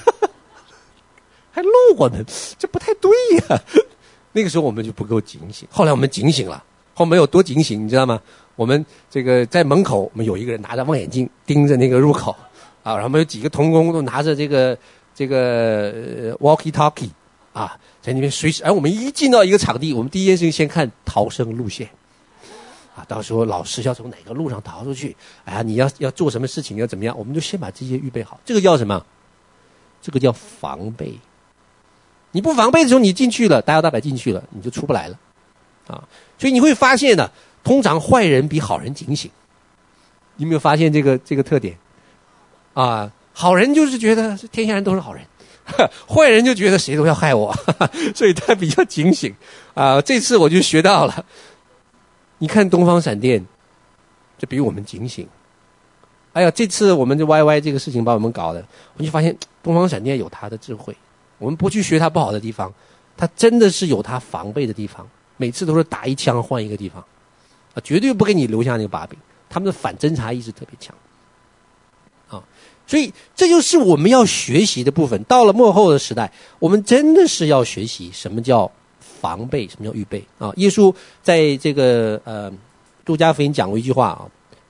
[1.94, 2.24] 我们，
[2.58, 3.10] 这不太对
[3.48, 3.62] 呀！
[4.32, 6.62] 那个时候我们就不够警醒，后来我们警醒了，
[6.94, 8.20] 后面有多警醒，你知道吗？
[8.54, 12.32] 我们这个在门口，我们有一个人拿着望远镜盯着那个入口，
[12.82, 14.76] 啊，然后我们有几个童工都拿着这个
[15.14, 17.10] 这个 walkie talkie，
[17.52, 18.62] 啊，在那边随时。
[18.64, 21.88] 而我们一进到一个场地，我们第一件事情先看逃生路线，
[22.94, 28.40] 啊，到时候老师要从哪个路上逃出去，哎呀，你要要做什么事情要怎么样，我们就先把这些预备好。
[28.44, 29.02] 这个叫什么？
[30.02, 31.18] 这个叫防备。
[32.36, 35.18] 你不防备的时候，你进去了，大摇大摆进去了，你就出不来了，
[35.86, 36.04] 啊，
[36.36, 37.30] 所以你会发现呢。
[37.64, 39.28] 通常坏人比好人警醒，
[40.36, 41.76] 你有没有发现这个这个特点？
[42.74, 45.24] 啊，好人就是觉得天下人都是好人，
[46.06, 47.52] 坏人就觉得谁都要害我，
[48.14, 49.34] 所以他比较警醒。
[49.74, 51.24] 啊，这次我就学到了。
[52.38, 53.44] 你看东方闪电，
[54.38, 55.26] 就比我们警醒。
[56.34, 58.62] 哎呀，这次我们这 YY 这个事情把我们搞的，
[58.98, 60.94] 我就发现东方闪电有他的智慧。
[61.38, 62.72] 我们不去学他不好的地方，
[63.16, 65.06] 他真的是有他防备的地方。
[65.36, 67.04] 每次都是打一枪换一个地方。
[67.74, 69.18] 啊，绝对不给你留下那个把柄，
[69.50, 70.96] 他们的反侦查意识特别强，
[72.30, 72.42] 啊，
[72.86, 75.22] 所以这就是我们要学习的部分。
[75.24, 80.50] 到了末后的时代，我们真的是要学习什么叫防备，什么叫预备啊。
[80.56, 80.90] 耶稣
[81.22, 82.50] 在这个呃
[83.04, 84.24] 路加福音讲过一句话啊，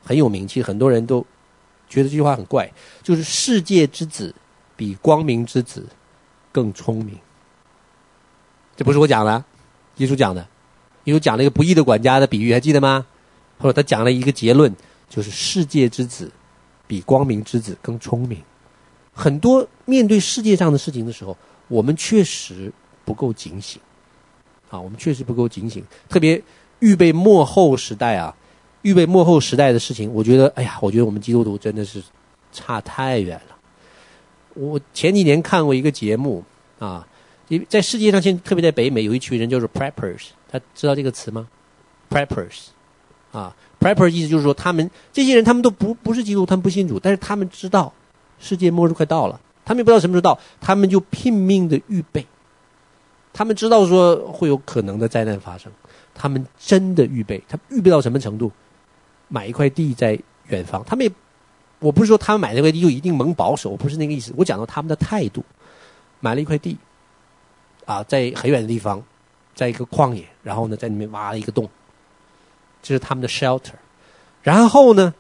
[0.05, 1.24] 很有名气，很多人都
[1.88, 2.68] 觉得这句话很怪，
[3.05, 4.35] 就是世界之子
[4.74, 5.87] 比光明之子
[6.57, 7.19] 更聪明。
[8.77, 9.45] 这不是我讲的，
[9.99, 10.49] 耶稣讲的。
[11.05, 13.05] 耶稣讲了一个不义的管家的比喻，还记得吗？
[13.59, 14.75] 或者他讲了一个结论，
[15.07, 16.33] 就是世界之子
[16.87, 18.42] 比光明之子更聪明。
[19.12, 21.37] 很多面对世界上的事情的时候，
[21.69, 22.73] 我们确实
[23.05, 23.79] 不够警醒
[24.71, 25.85] 啊，我们确实不够警醒。
[26.09, 26.42] 特别
[26.79, 28.35] 预备末后时代啊，
[28.81, 32.03] 预备末后时代的事情，我觉得，哎呀，我觉得我们基督徒真的是
[32.51, 33.56] 差太远了。
[34.57, 36.42] 我前几年看过一个节目
[36.79, 37.07] 啊，
[37.49, 40.29] 因为在世界上，现特别在北美，有一群人叫做 Preppers。
[40.49, 41.47] 他知道这个词吗
[42.11, 42.69] ？Preppers，
[43.33, 47.92] 啊，Preppers 意思就是说，他们这些人他们都不不是基督，他们不信主，但是他们知道
[48.38, 52.25] 世界末日快到了，他们也不知道什么时候到，他们就拼命的预备。
[53.33, 55.71] 他们知道说会有可能的灾难发生，
[56.14, 58.51] 他们真的预备，他预备到什么程度？
[59.29, 61.12] 买一块地在远方，他们也，
[61.78, 65.44] 我不是说他们买那块地就一定蒙保守，我不是那个意思，我讲到他们的态度，
[66.20, 66.76] 买了一块地，
[67.84, 69.02] 啊，在很远的地方，
[69.54, 71.68] 在一个旷野，然后呢，在里面挖了一个洞，
[72.82, 73.74] 这是他们的 shelter。
[74.42, 75.12] 然后呢，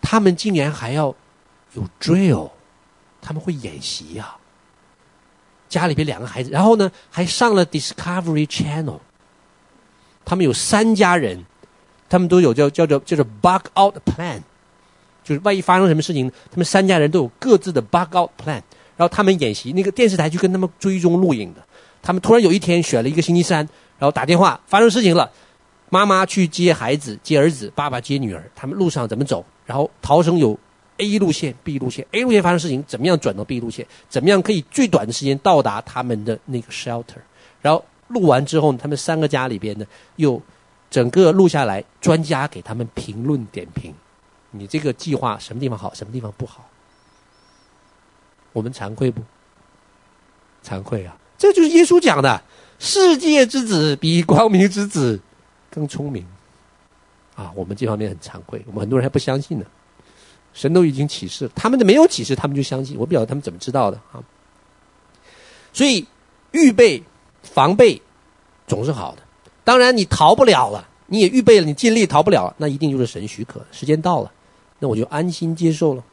[0.00, 1.14] 他们竟然还要
[1.74, 2.50] 有 drill，
[3.20, 4.38] 他们会演习呀、啊。
[5.68, 9.00] 家里边两个孩子，然后呢，还上了 Discovery Channel。
[10.24, 11.44] 他们有三家人，
[12.08, 14.40] 他们都有叫叫做叫做 bug out plan，
[15.28, 18.62] 就是万一发生什么事情，他们三家人都有各自的 bug out plan。
[18.96, 21.62] 然后他们演习，那个电视台去跟他们追踪录影的。
[22.02, 23.58] 他们突然有一天选了一个星期三，
[23.98, 25.30] 然后打电话，发生事情了，
[25.90, 29.44] 妈妈去接孩子接儿子，爸爸接女儿，他们路上怎么走？
[29.66, 30.58] 然后逃生有
[30.96, 33.86] A 路线、B 路线，A 路线发生事情，怎么样转到 B 路线？
[34.08, 37.20] 怎么样可以最短的时间到达他们的那个 shelter？
[37.62, 39.86] 然后录完之后，他们三个家里边呢，
[40.16, 40.42] 又
[40.90, 43.94] 整个录下来，专家给他们评论点评，
[44.50, 46.68] 你这个计划什么地方好，什么地方不好。
[48.52, 49.22] 我们惭愧不？
[50.64, 51.16] 惭愧啊！
[51.38, 52.42] 这就是耶稣讲的：
[52.78, 55.20] 世界之子比光明之子
[55.70, 56.26] 更聪明。
[57.36, 59.64] 啊，我们这方面很惭愧，我们很多人还不相信呢。
[60.52, 62.98] 神都已经启示，他们的没有启示，他们就相信。
[62.98, 64.18] 我不晓得他们怎么知道的啊。
[65.72, 66.04] 所以
[66.50, 67.00] 预备
[67.42, 68.02] 防备
[68.66, 69.22] 总是好的。
[69.62, 73.64] 当然你逃不了了，你也预备了，你尽力逃不了，那一定就是神许可。
[73.70, 74.32] 时间到了，
[74.78, 76.04] 那我就安心接受了，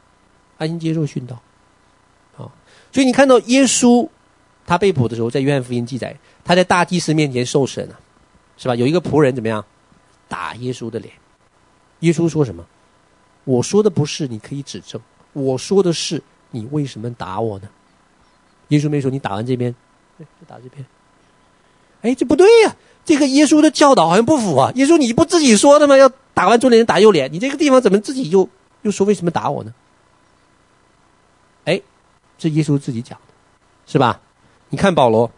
[0.58, 1.40] 安心接受训导。
[2.92, 4.08] 所以你看到耶稣，
[4.64, 8.00] 他被捕的时候，在约翰福音记载，他在大祭司面前受审啊，
[8.56, 8.74] 是吧？
[8.74, 9.62] 有一个仆人怎么样，
[10.28, 11.12] 打耶稣的脸。
[12.00, 12.64] 耶稣说什么？
[13.44, 14.98] 我说的不是，你可以指证；
[15.34, 17.68] 我说的是，你为什么打我呢？
[18.68, 19.74] 耶稣没说你打完这边，
[20.18, 20.84] 就打这边。
[22.00, 22.74] 哎，这不对呀、
[23.04, 24.72] 这个耶稣的教导好像不符啊。
[24.74, 25.98] 耶稣你不自己说的吗？
[25.98, 28.48] 要打完左脸打右脸，你这个地方怎么自己就
[28.86, 29.74] 又说为什么打我呢？
[31.64, 31.82] 哎
[32.38, 33.34] 这耶稣自己讲的，
[33.84, 34.20] 是吧？
[34.68, 35.28] 你看保罗，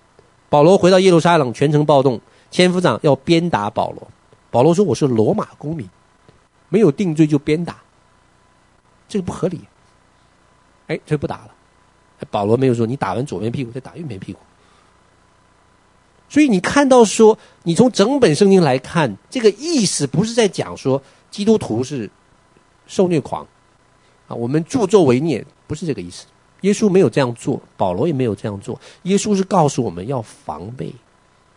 [0.50, 4.06] 保罗回到耶路撒冷，全城暴动，千夫长要鞭打保罗。
[4.50, 5.88] 保罗说：“我是罗马公民，
[6.68, 7.76] 没有定罪就鞭打，
[9.08, 9.60] 这个不合理。”
[10.88, 11.50] 哎，这不打了。
[12.30, 14.40] 保罗没有说你打完左边屁股再打右边屁股。
[16.28, 22.10] 所以你看到说，你从整本圣经来看，这个意思不是在讲说基督徒是
[22.88, 23.46] 受虐狂
[24.26, 26.26] 啊，我们助纣为虐，不是这个意思。
[26.62, 28.80] 耶稣没有这样做，保罗也没有这样做。
[29.04, 30.92] 耶稣是告诉我们要防备，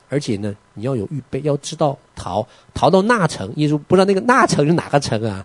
[0.09, 3.51] 而且呢，你要有预备，要知道逃逃到那城。
[3.55, 5.43] 耶稣不知道那个那城是哪个城啊？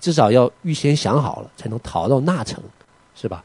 [0.00, 2.62] 至少要预先想好了，才能逃到那城，
[3.14, 3.44] 是吧？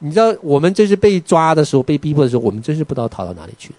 [0.00, 3.76] 你知道我们这是被抓的时候，被逼迫的时候，我们真是不知道逃到哪里去的。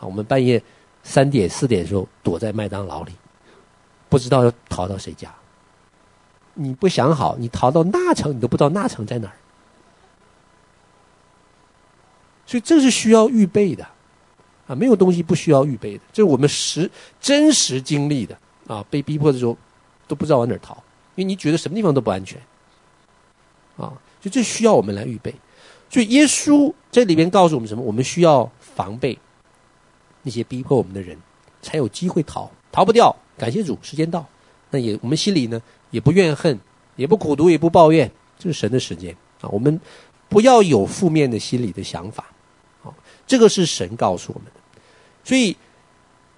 [0.00, 0.62] 啊，我们半夜
[1.02, 3.12] 三点四点的时候躲在麦当劳里，
[4.10, 5.34] 不知道要逃到谁家。
[6.52, 9.36] 你不想好，你逃到那城，你都不知道那城在哪儿，
[12.44, 13.86] 所以这是需要预备的，
[14.66, 18.84] 啊，没有东西不需要预备的，这是我们实真实经历的啊。
[18.90, 19.56] 被逼迫的时候，
[20.08, 20.74] 都不知道往哪儿逃，
[21.14, 22.38] 因为你觉得什么地方都不安全，
[23.76, 25.32] 啊，所以这需要我们来预备。
[25.88, 27.82] 所以耶稣这里边告诉我们什么？
[27.82, 29.16] 我们需要防备
[30.22, 31.16] 那些逼迫我们的人，
[31.62, 33.14] 才有机会逃，逃不掉。
[33.40, 34.26] 感谢主，时间到，
[34.68, 35.62] 那也我们心里呢？
[35.90, 36.60] 也不怨恨，
[36.96, 39.48] 也不苦读，也不抱怨，这是神的时间啊！
[39.48, 39.80] 我们
[40.28, 42.26] 不要有负面的心理的想法，
[42.84, 42.92] 啊，
[43.26, 44.60] 这个是神告诉我们的。
[45.24, 45.56] 所以，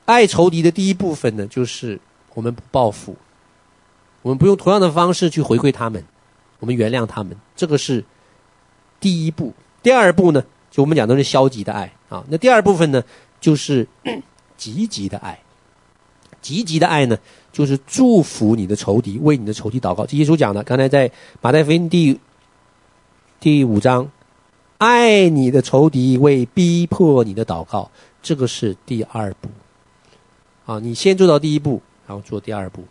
[0.04, 1.98] 爱仇敌的第一部分呢，就是
[2.34, 3.16] 我们不报复，
[4.22, 6.04] 我们不用同样的方式去回馈他们，
[6.60, 8.04] 我们原谅他们，这个是
[9.00, 9.52] 第一步。
[9.82, 12.24] 第二步呢，就我们讲的是消极的爱啊。
[12.28, 13.02] 那第二部分呢，
[13.40, 13.88] 就是
[14.56, 15.36] 积极的爱。
[16.42, 17.16] 积极的爱呢，
[17.52, 20.04] 就是祝福你的仇敌，为你的仇敌祷告。
[20.04, 22.18] 这耶稣讲的，刚才在马太福音第
[23.38, 24.10] 第五章，
[24.78, 29.48] 爱你的仇敌，为逼迫你的祷告，这个是第二步。
[30.66, 32.82] 啊，你先做到第一步，然后做第二步，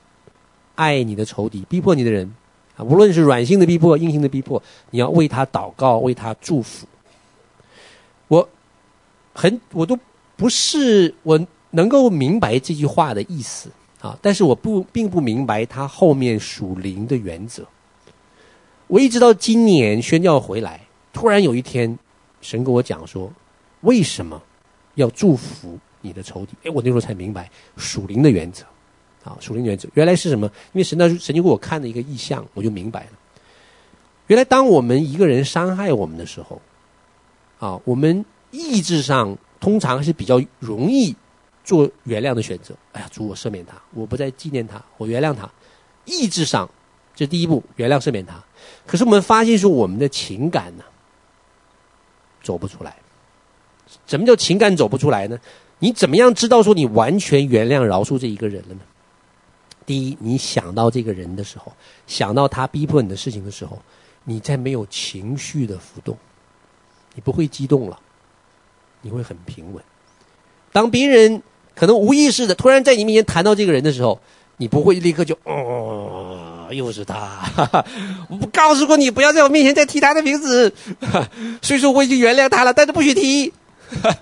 [0.75, 2.33] 爱你的仇敌，逼迫你的人
[2.77, 6.87] 啊，无论是软性的逼迫、硬性的逼迫，你要为他祷告，为他祝福。
[8.29, 8.47] 我
[9.33, 9.99] 很，我都
[10.37, 11.39] 不是我。
[11.71, 17.65] 能够明白这句话的意思啊，但是我不并不明白他后面属灵的原则。
[18.87, 20.81] 我一直到今年宣教回来，
[21.13, 21.97] 突然有一天，
[22.41, 23.31] 神跟我讲说，
[23.81, 24.41] 为什么
[24.95, 26.53] 要祝福你的仇敌？
[26.63, 28.65] 哎，我那时候才明白属灵的原则
[29.23, 30.45] 啊，属灵原则原来是什么？
[30.73, 33.11] 因为神那神就给我看了一个意象，我就明白了。
[34.27, 36.61] 原来当我们一个人伤害我们的时候，
[37.59, 41.15] 啊，我们意志上通常是比较容易。
[41.63, 42.75] 做原谅的选择。
[42.91, 45.49] 哎呀，主，我赦免他，我不再纪念他，我原谅他。
[46.05, 46.69] 意志上，
[47.15, 48.43] 这第一步，原谅赦免他。
[48.85, 50.83] 可是我们发现说，我们的情感呢，
[52.41, 52.95] 走不出来。
[54.07, 55.37] 什么叫情感走不出来呢？
[55.79, 58.81] 你怎么样知道说你完全原谅饶恕这一个人了呢？
[59.85, 61.73] 第一，你想到这个人的时候，
[62.07, 63.81] 想到他逼迫你的事情的时候，
[64.23, 66.17] 你在没有情绪的浮动，
[67.15, 67.99] 你不会激动了，
[69.01, 69.83] 你会很平稳。
[70.71, 71.41] 当别人
[71.75, 74.19] 可能无意识的突然在你面前谈到这个人的时候，
[74.57, 77.85] 你不会立刻就哦，又是他，哈哈，
[78.29, 80.71] 我不告诉过你不要在我面前再提他的名字，
[81.61, 83.51] 虽说我已经原谅他了，但是不许提。
[84.03, 84.15] 哈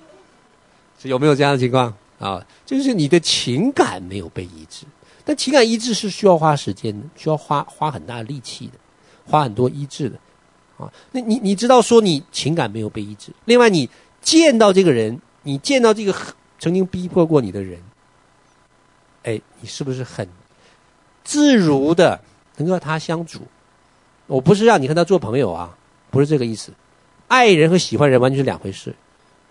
[1.04, 2.46] 有没有这样的情况啊？
[2.66, 4.86] 就是你的情感没有被医治。
[5.24, 8.74] 但情感医治是需要花时间的，需要花花很大的力气的，
[9.26, 10.18] 花很多医治的，
[10.78, 13.90] 啊，那你你知道说你情感没有被医治，另外你
[14.22, 16.14] 见到这个人，你见到这个
[16.60, 17.80] 曾经逼迫过你的人，
[19.24, 20.28] 哎，你是不是很
[21.24, 22.22] 自如的
[22.58, 23.42] 能和他相处？
[24.28, 25.76] 我不是让你和他做朋友啊，
[26.12, 26.72] 不是这个意思。
[27.28, 28.94] 爱人和喜欢人完全是两回事，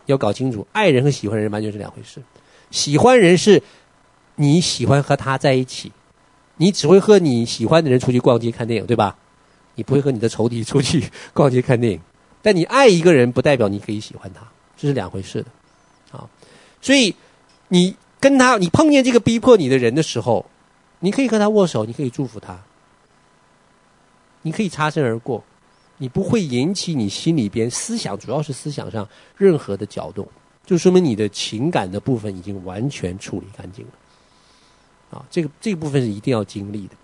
[0.06, 2.22] 要搞清楚，爱人和喜欢人完全是两回事。
[2.70, 3.62] 喜欢人是。
[4.40, 5.90] 你喜欢和他在一起，
[6.58, 9.18] 你只会和你喜欢的人出去逛街看电影，对吧？
[9.74, 12.00] 你不会和你的仇敌出去 逛街看电影。
[12.40, 15.48] 但你爱一个人，不代表你可以喜欢他，这是两回事的。
[16.80, 17.14] 所以
[17.68, 20.44] 你跟他，你碰见这个逼迫你的人的时候，
[21.00, 22.58] 你可以和他握手，你可以祝福他，
[24.42, 25.42] 你可以擦身而过，
[25.98, 30.26] 你不会引起你心里边思想，主要是思想上任何的搅动，
[30.64, 33.92] 就说明你的情感的部分已经完全处理干净了。
[35.10, 36.94] 啊，这个这部分是一定要经历的，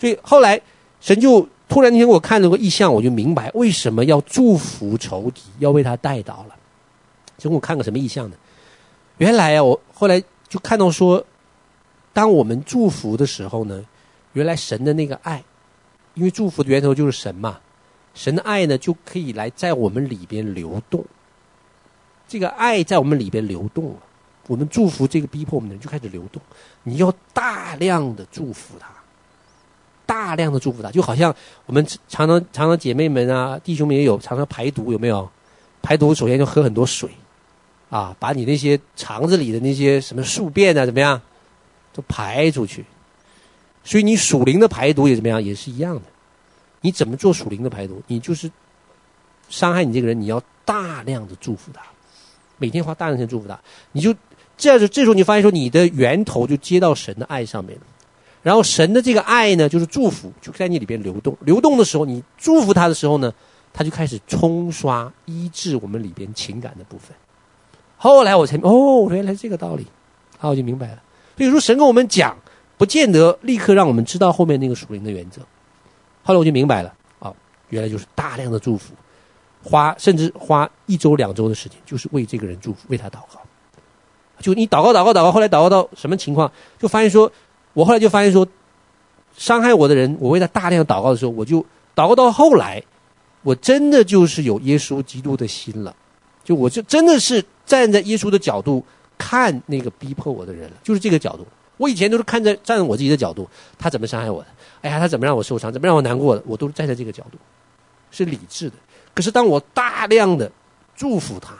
[0.00, 0.60] 所以后来
[1.00, 6.56] 神就突然间我看了个异象，我就明白为什么要祝福仇敌，要为他代祷了。
[7.38, 8.36] 就给我看个什么异象呢？
[9.18, 11.24] 原来啊，我后来就看到说，
[12.12, 13.84] 当我们祝福的时候呢，
[14.32, 15.42] 原来神的那个爱，
[16.14, 17.60] 因为祝福的源头就是神嘛，
[18.14, 21.04] 神的爱呢就可以来在我们里边流动，
[22.26, 23.96] 这个爱在我们里边流动了。
[24.48, 26.42] 我们祝福这个逼迫我们的人就开始流动，
[26.82, 28.88] 你要大量的祝福他，
[30.04, 31.32] 大量的祝福他，就好像
[31.64, 35.30] 我们常常常常姐妹们啊、弟兄们也有常常排毒，有没有？
[35.80, 37.08] 排毒首先就喝很多水，
[37.92, 41.20] 啊，把你那些肠子里的那些什么宿便啊怎么样，
[41.92, 42.84] 都排出去。
[43.84, 46.02] 所以你属灵的排毒也怎么样，也是一样的。
[46.80, 48.02] 你怎么做属灵的排毒？
[48.06, 48.50] 你就是
[49.50, 51.82] 伤害你这个人，你要大量的祝福他，
[52.56, 53.60] 每天花大量钱祝福他，
[53.92, 54.14] 你就。
[54.54, 57.84] 这样子，这时候你发现说，你的源头就接到神的爱上面了，
[58.42, 61.36] 然后神的这个爱呢，就是祝福，就在你里边流动。
[61.40, 63.32] 流动的时候，你祝福他的时候呢，
[63.72, 67.16] 他就开始冲刷、医治我们里边情感的部分。
[68.02, 69.86] 后来我才哦，原来这个道理，
[70.40, 71.00] 啊，我就明白了。
[71.36, 72.36] 所以说，神跟我们讲，
[72.76, 75.40] 不见得立刻让我们知道后面那个属灵的原则。
[76.24, 77.32] 后来我就明白了，啊，
[77.68, 78.92] 原来就是大量的祝福，
[79.62, 83.40] 花甚至花一周、两周的时间，就是为这个人祝福，为他祷告。
[84.40, 86.50] 就你祷告祷告祷告，后来祷告到什么情况？
[86.80, 87.30] 就发现说，
[87.72, 88.44] 我后来就发现说，
[89.36, 92.82] 伤害我的人，我为他大量祷告的时候，我就祷告到后来，
[93.42, 95.94] 我真的就是有耶稣基督的心了，
[96.42, 98.84] 就我就真的是站在耶稣的角度
[99.16, 101.46] 看那个逼迫我的人，就是这个角度。
[101.78, 104.48] 我以前都是看在站在我自己的角度，他怎么伤害我的？
[104.82, 105.72] 哎呀，他怎么让我受伤？
[105.72, 106.42] 怎么让我难过的？
[106.44, 107.38] 我都是站在这个角度，
[108.10, 108.76] 是理智的。
[109.14, 110.52] 可是当我大量的
[110.94, 111.54] 祝福他，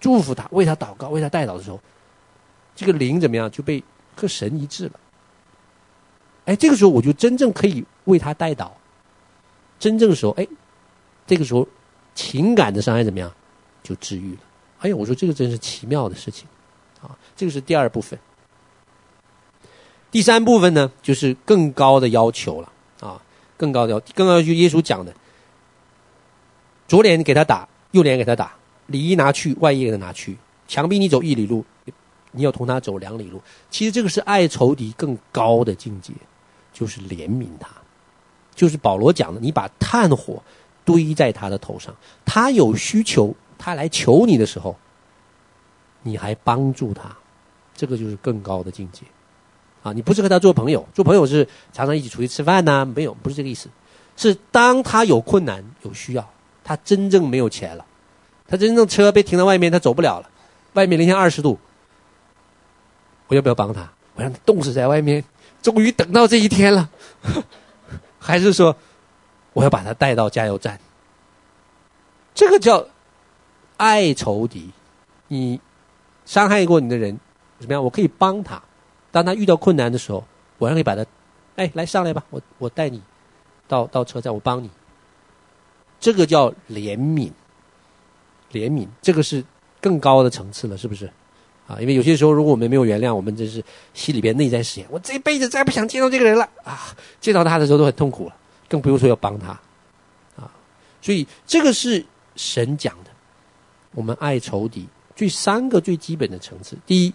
[0.00, 1.80] 祝福他，为他祷告，为他代祷的时候，
[2.74, 3.80] 这个灵怎么样就被
[4.16, 4.98] 和神一致了？
[6.46, 8.70] 哎，这个时候我就真正可以为他代祷。
[9.78, 10.44] 真正的时候，哎，
[11.28, 11.64] 这个时候
[12.12, 13.32] 情感的伤害怎么样
[13.84, 14.40] 就治愈了？
[14.84, 16.46] 哎呀，我说这个真是奇妙的事情
[17.00, 17.16] 啊！
[17.34, 18.18] 这个是第二部分。
[20.10, 22.70] 第三部分呢，就是更高的要求了
[23.00, 23.18] 啊！
[23.56, 25.14] 更高的要，更高的就耶稣讲的：
[26.86, 28.54] 左脸给他打，右脸给他打，
[28.88, 30.36] 里衣拿去，外衣给他拿去，
[30.68, 31.64] 强逼你走一里路。
[32.32, 36.12] 你要同他走两里路，其实这个是爱仇敌更高的境界，
[36.74, 37.70] 就是怜悯他，
[38.54, 40.42] 就是保罗讲的，你把炭火
[40.84, 44.76] 堆在他的头上，他有需求，他来求你的时候，
[46.02, 47.16] 你还帮助他，
[47.74, 49.02] 这个就是更高的境界，
[49.82, 53.68] 啊，你不是和他做朋友，做朋友是常常一起出去吃饭呐，没有，不是这个意思，
[54.16, 56.28] 是当他有困难有需要，
[56.62, 57.84] 他真正没有钱了，
[58.46, 60.30] 他真正车被停在外面，他走不了了，
[60.74, 61.58] 外面零下二十度。
[63.26, 63.90] 我要不要帮他？
[64.16, 65.24] 我让他冻死在外面，
[65.62, 66.90] 终于等到这一天了。
[68.20, 68.76] 还是说，
[69.54, 70.78] 我要把他带到加油站？
[72.34, 72.86] 这个叫
[73.76, 74.70] 爱仇敌。
[75.28, 75.60] 你
[76.24, 77.18] 伤害过你的人
[77.58, 77.82] 怎么样？
[77.82, 78.62] 我可以帮他。
[79.10, 80.24] 当他遇到困难的时候，
[80.58, 81.04] 我让你把他，
[81.56, 83.00] 哎，来上来吧，我我带你
[83.68, 84.70] 到到车站，我帮你。
[86.00, 87.30] 这个叫怜悯，
[88.52, 89.44] 怜悯，这个是
[89.80, 91.10] 更高的层次了，是不是？
[91.66, 93.64] 啊，因为有些时候，如果我们没有原谅，我们真是
[93.94, 96.94] 心里边内在誓言，我这辈子再不想见到这个人了啊！
[97.22, 98.36] 见到他的时候都很痛苦了，
[98.68, 99.48] 更不用说要帮他
[100.36, 100.50] 啊。
[101.00, 102.04] 所以这个是
[102.36, 103.10] 神讲的，
[103.94, 107.12] 我们爱仇敌最三个最基本的层次：第一，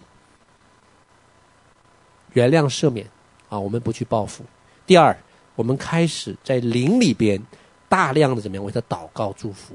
[2.32, 3.06] 原谅赦免
[3.48, 4.42] 啊，我们不去报复；
[4.86, 5.16] 第二，
[5.54, 7.40] 我们开始在灵里边
[7.88, 9.74] 大量的怎么样为他祷告祝福；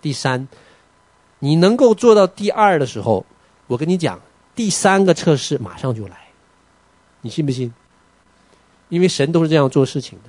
[0.00, 0.48] 第三，
[1.38, 3.24] 你能够做到第二的时候。
[3.68, 4.20] 我跟你讲，
[4.54, 6.28] 第三个测试马上就来，
[7.22, 7.72] 你信不信？
[8.90, 10.28] 因为神都是这样做事情的。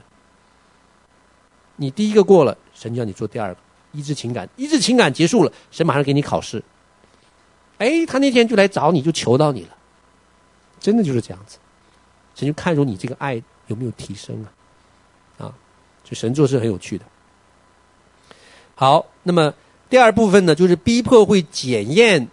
[1.75, 3.59] 你第一个过了，神叫你做第二个，
[3.93, 6.61] 医治情感，医治情感结束了，神马上给你考试。
[7.77, 9.69] 哎，他那天就来找你，就求到你了，
[10.79, 11.57] 真的就是这样子。
[12.35, 15.45] 神就看出你这个爱有没有提升啊？
[15.45, 15.53] 啊，
[16.03, 17.05] 就神做事很有趣的。
[18.75, 19.53] 好，那么
[19.89, 22.27] 第二部分呢，就是逼迫会检验。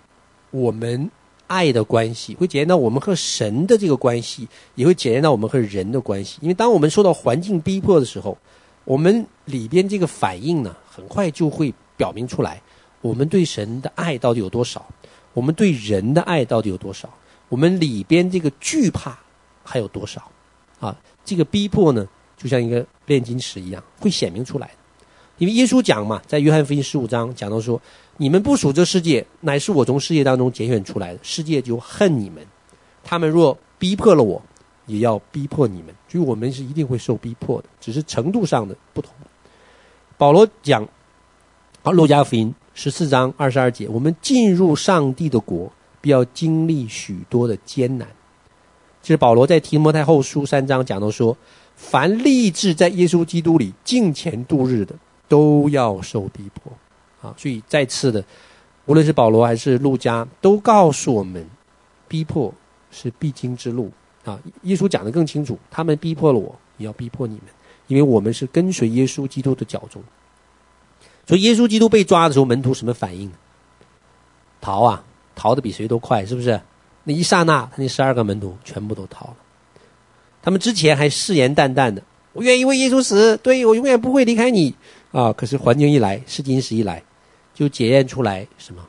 [0.53, 1.09] 我们
[1.47, 6.39] 爱的关系会检验到我们和神的这个关系，也会检验到我们和人的关系。
[6.41, 8.37] 因为当我们受到环境逼迫的时候，
[8.85, 12.63] 我们里边这个反应呢，很快就会表明出来，
[13.03, 14.87] 我们对神的爱到底有多少，
[15.35, 17.09] 我们对人的爱到底有多少，
[17.49, 19.19] 我们里边这个惧怕
[19.63, 20.31] 还有多少
[20.79, 20.97] 啊？
[21.25, 24.71] 这个逼迫呢，就像一个炼金石一样，会显明出来。
[25.39, 27.81] 因为耶稣讲嘛，在约翰福音十五章讲到说。
[28.23, 31.19] 你们不属这世界，乃是我从世界当中拣选出来的。
[31.23, 32.47] 世界就恨你们，
[33.03, 34.43] 他们若逼迫了我，
[34.85, 35.87] 也要逼迫你们。
[36.07, 39.11] 所以我们是一定会受逼迫的，只是程度上的不同。
[40.21, 40.87] 保罗讲，
[41.83, 48.07] 啊，路加福音十四章二十二节，我们进入上帝的国，必要经历许多的艰难。
[49.01, 51.35] 其实保罗在提摩太后书三章讲到说，
[51.75, 54.95] 凡立志在耶稣基督里敬虔度日的，
[55.27, 56.71] 都要受逼迫。
[57.27, 58.23] 啊，所以再次的，
[58.85, 61.43] 无论是保罗还是路加，都告诉我们，
[62.07, 62.53] 逼迫
[62.91, 63.91] 是必经之路
[64.27, 64.39] 啊。
[64.65, 67.45] 耶稣讲得更清楚，他们逼迫了我，也要逼迫你们，
[67.91, 70.01] 因为我们是跟随耶稣基督的脚踪。
[71.27, 73.31] 所以耶稣基督被抓的时候，门徒什么反应？
[74.61, 76.61] 逃啊，逃的比谁都快，是不是？
[77.03, 79.37] 那一刹那，他那十二个门徒全部都逃了。
[80.41, 84.75] 他们之前还誓言旦旦的，我愿意为耶稣死，对，我永远不会离开你
[85.11, 85.33] 啊。
[85.33, 87.03] 可是环境一来，试金石一来。
[87.53, 88.87] 就检验出来什么？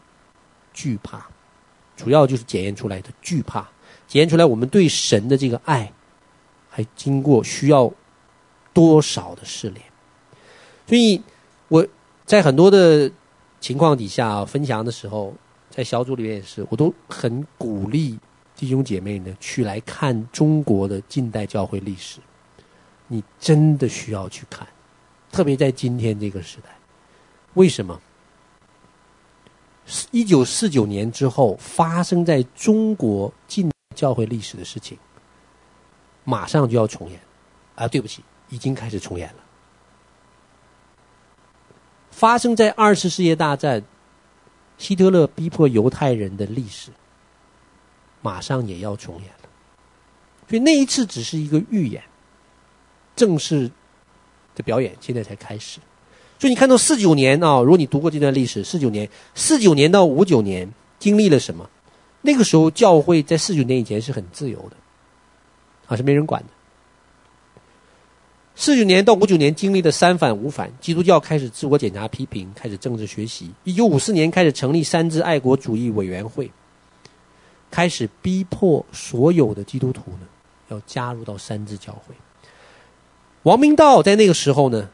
[0.73, 1.25] 惧怕，
[1.97, 3.67] 主要就是检验出来的惧怕，
[4.07, 5.91] 检验出来我们对神的这个爱，
[6.69, 7.91] 还经过需要
[8.73, 9.85] 多少的试炼。
[10.87, 11.21] 所以
[11.67, 11.85] 我
[12.25, 13.11] 在很多的
[13.59, 15.33] 情况底下分享的时候，
[15.69, 18.17] 在小组里面也是，我都很鼓励
[18.55, 22.19] 弟兄姐妹呢去来看中国的近代教会历史，
[23.07, 24.67] 你真的需要去看，
[25.31, 26.69] 特别在今天这个时代，
[27.53, 27.99] 为什么？
[30.11, 34.97] 一九四九年之后发生在中国近教会历史的事情，
[36.23, 37.19] 马上就要重演，
[37.75, 39.35] 啊，对不起，已经开始重演了。
[42.11, 43.81] 发生在二次世界大战，
[44.77, 46.91] 希特勒逼迫犹太人的历史，
[48.21, 49.49] 马上也要重演了。
[50.47, 52.03] 所以那一次只是一个预演，
[53.15, 53.71] 正式
[54.53, 55.79] 的表演现在才开始。
[56.37, 61.69] 所以你看到四九年啊，如果你读过这段历史，四九年、四九年到五九年经历了什么？
[62.21, 64.75] 那个时候教会在四九年以前是很自由的，
[65.87, 66.49] 啊，是没人管的。
[68.55, 73.49] 四九年到五九年经历了三反五反，基督教开始自我检查批评，开始政治学习。
[73.63, 76.51] 一九五四年开始成立三自爱国主义委员会，
[77.71, 80.27] 开始逼迫所有的基督徒呢
[80.67, 82.13] 要加入到三自教会。
[83.43, 84.89] 王明道在那个时候呢，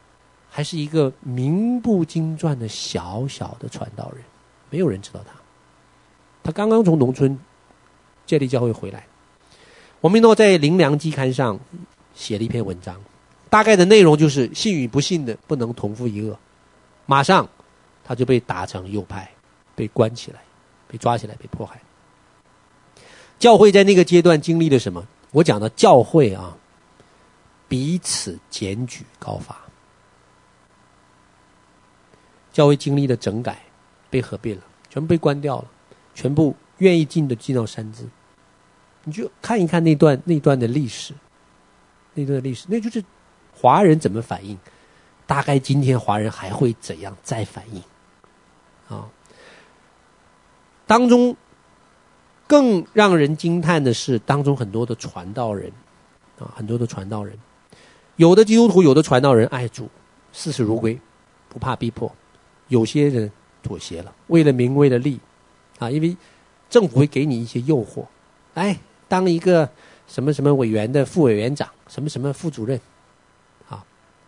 [0.49, 4.24] 还是一个名不经传的小小的传道人，
[4.70, 5.34] 没有人知道他。
[6.43, 7.38] 他刚刚从农村
[8.26, 9.05] 建立教会回来。
[10.01, 11.60] 王明道在《灵粮季刊》上
[12.16, 12.95] 写了一篇文章，
[13.50, 16.36] 大概的内容就是信与不信的不能同父一轭。
[17.06, 17.48] 马上
[18.04, 19.30] 他就被打成右派，
[19.76, 20.41] 被关起来，
[20.88, 21.82] 被抓起来，被迫害。
[23.39, 25.08] 教会在那个阶段经历了什么？
[25.32, 26.58] 我讲的教会啊，
[27.68, 29.56] 彼此检举告发。
[32.52, 33.62] 教会经历了整改，
[34.10, 35.66] 被合并了，全部被关掉了，
[36.16, 38.08] 全部愿意进的进到三自。
[39.04, 41.14] 你就看一看那段那段的历史，
[42.16, 43.04] 那段的历史，那就是
[43.60, 44.58] 华人怎么反应，
[45.26, 47.82] 大概今天华人还会怎样再反应
[48.95, 49.10] 啊？
[50.86, 51.36] 当中
[52.45, 55.72] 更让人惊叹的是，当中很多的传道人
[56.39, 57.36] 啊，很多的传道人，
[58.16, 59.89] 有的基督徒，有的传道人爱主，
[60.32, 60.99] 视死如归，
[61.49, 62.12] 不怕逼迫。
[62.68, 63.32] 有些人
[63.64, 64.14] 妥协了。
[64.28, 65.20] 为了名，为了利，
[65.80, 66.16] 啊，因为
[66.70, 68.05] 政府会给你一些诱惑，
[68.53, 68.78] 哎
[69.08, 69.70] 当一个
[70.05, 72.80] 什么什么委员的副委员长，什么什么副主任，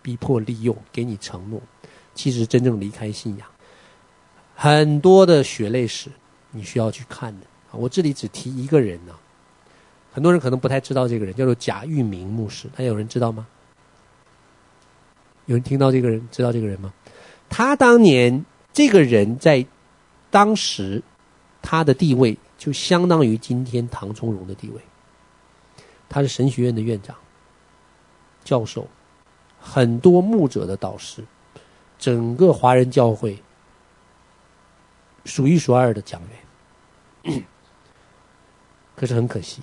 [0.09, 1.61] 逼迫利诱，给你承诺，
[2.15, 3.47] 其实真正离开信仰，
[4.55, 6.09] 很多的血泪史，
[6.49, 7.45] 你需要去看的。
[7.73, 9.21] 我这里只提一个人呢，啊，
[10.11, 13.45] 很多人可能不太知道这个人，叫做贾玉明牧师，还有人知道吗？
[15.45, 16.91] 有人听到这个人，知道这个人吗？
[17.47, 18.43] 他当年
[18.73, 19.63] 这个人在
[20.31, 21.03] 当时
[21.61, 24.81] 他的地位就相当于今天唐崇荣的地位。
[26.09, 27.15] 他是神学院的院长、
[28.43, 28.87] 教授，
[29.59, 31.23] 很多牧者的导师，
[31.97, 33.41] 整个华人教会
[35.25, 36.21] 数一数二的讲
[37.23, 37.43] 员。
[38.95, 39.61] 可是很可惜，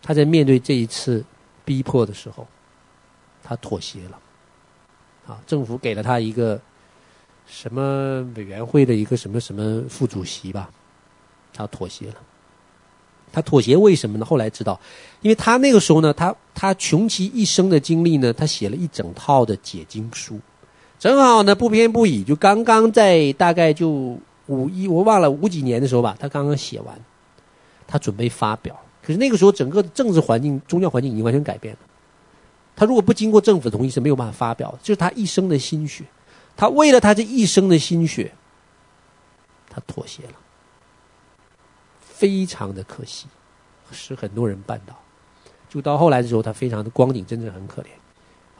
[0.00, 1.24] 他在面对这一次
[1.64, 2.46] 逼迫的时候，
[3.42, 4.18] 他妥协了。
[5.28, 6.60] 啊，政府给了他一个
[7.46, 10.68] 什么委员会的一个什么什么副主席吧，
[11.52, 12.16] 他妥协了。
[13.32, 14.24] 他妥协为什么呢？
[14.24, 14.78] 后来知道，
[15.22, 20.38] 因为他那个时候呢，他他穷其一生的经历呢，他写了一整套的解经书，
[20.98, 23.88] 正好呢不偏不倚，就刚刚在大概就
[24.46, 26.94] 五一我忘了五几年的时候吧，他刚刚写完，
[27.86, 28.78] 他准备发表。
[29.02, 31.80] 可是那个时候整个政治环境、宗教环境已经完全改变了。
[32.76, 36.04] 他如果不经过政府同意是没有办法发表的，就是他一生的心血。
[36.56, 38.32] 他为了他这一生的心血，
[39.68, 40.34] 他妥协了，
[42.22, 43.26] 非常的可惜，
[43.90, 44.96] 使很多人绊倒。
[45.68, 47.86] 就到后来的时候，他非常的光景，真的很可怜。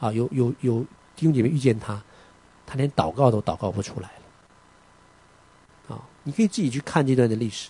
[0.01, 0.81] 啊，有有有
[1.15, 2.03] 弟兄姐妹遇见他，
[2.65, 4.09] 他连祷告都祷告不出来
[5.87, 5.95] 了。
[5.95, 7.69] 啊，你可以自己去看这段的历史。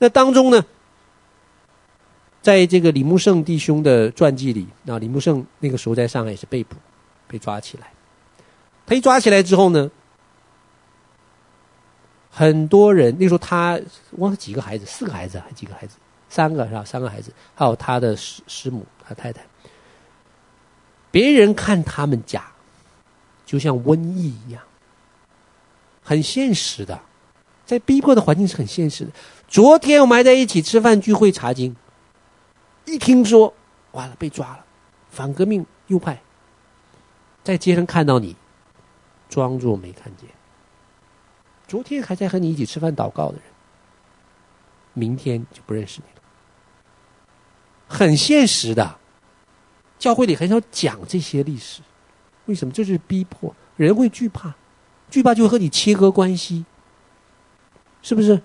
[0.00, 0.62] 那当中呢？
[2.42, 6.76] 在这个李木胜弟兄的传记里，那李木胜那个时候在上海也是被捕，
[7.26, 7.90] 被抓起来。
[8.84, 9.90] 他一抓起来之后呢，
[12.38, 13.80] 很多人那时候他
[14.18, 15.96] 忘了几个孩子，四个孩子还几个孩子？
[16.28, 16.84] 三个是吧？
[16.84, 19.40] 三个孩子，还有他的师师母，他太太。
[21.10, 22.44] 别人看他们家，
[23.46, 24.62] 就像瘟疫一样，
[26.02, 27.00] 很现实的，
[27.64, 29.10] 在逼迫的环境是很现实的。
[29.48, 31.74] 昨天我们还在一起吃饭聚会查经。
[32.84, 33.54] 一听说
[33.92, 34.64] 完了被抓了，
[35.08, 36.20] 反革命右派
[37.42, 38.36] 在街上看到你，
[39.30, 40.28] 装作没看见。
[41.66, 43.42] 昨天还在和你一起吃饭祷告的人，
[44.92, 46.22] 明天就不认识你了。
[47.88, 48.98] 很现实的，
[49.98, 51.82] 教会里很少讲这些历史，
[52.46, 52.72] 为什么？
[52.72, 54.54] 这是逼迫，人会惧怕，
[55.10, 56.64] 惧怕就会和你切割关系，
[58.02, 58.40] 是不是？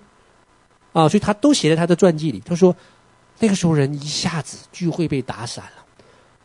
[0.93, 2.75] 啊，所以他都写在他的传记里，他说。
[3.39, 5.83] 那个时候，人一下子聚会被打散了，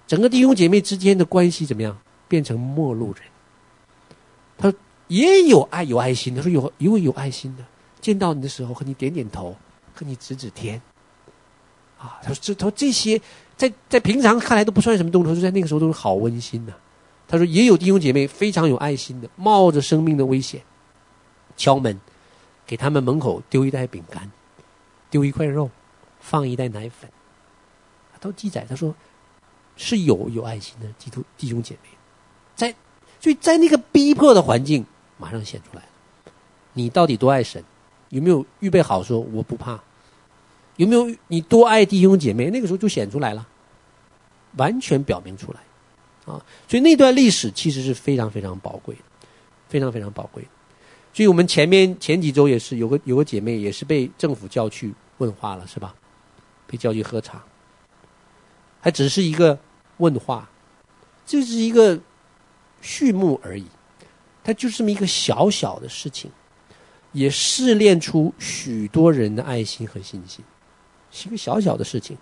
[0.07, 1.99] 整个弟兄姐妹之间的关系怎么样？
[2.27, 3.23] 变成陌路人。
[5.09, 7.65] 也有爱有爱心的，说有一位有爱心的，
[8.01, 9.57] 见到你的时候和你点点头，
[9.95, 10.81] 和你指指天。
[11.99, 13.21] 啊，他说这他说这些
[13.57, 16.73] 在在平常看来都不算什么动作，他说在那个时候都是好温馨的。
[17.29, 20.61] 他说也有弟兄姐妹非常有爱心的，冒着生命的危险
[21.57, 22.01] 敲门，
[22.67, 24.31] 给他们门口丢一袋饼干，
[25.11, 25.71] 丢一块肉。
[26.19, 27.09] 放一袋奶粉，
[28.19, 28.67] 都记载。
[28.69, 28.93] 他说
[29.77, 31.91] 是有有爱心的基督弟兄姐妹，
[32.57, 32.75] 在
[33.21, 34.85] 所以在那个逼迫的环境，
[35.19, 35.89] 马上显出来了。
[36.73, 37.63] 你到底多爱神？
[38.11, 39.81] 有没有预备好说我不怕？
[40.77, 42.51] 有没有你多爱弟兄姐妹？
[42.51, 43.47] 那个时候就显出来了，
[44.57, 45.61] 完全表明出来
[46.33, 46.39] 啊！
[46.69, 49.01] 所以那段历史其实是非常非常宝贵的，
[49.69, 50.49] 非常非常宝贵的。
[51.13, 55.95] 所以我们前面前几周也是有个有个姐妹也是被政府叫去问话了，是吧？
[56.67, 57.43] 被叫去喝茶，
[58.81, 59.59] 还只是一个
[59.97, 60.49] 问话，
[61.25, 61.99] 这是一个
[62.83, 63.67] 序幕而已。
[64.47, 66.31] 它就是这么一个小小的事情，
[67.11, 70.45] 也试炼出许多人的爱心和信心，
[71.11, 72.17] 是一个小小的事情。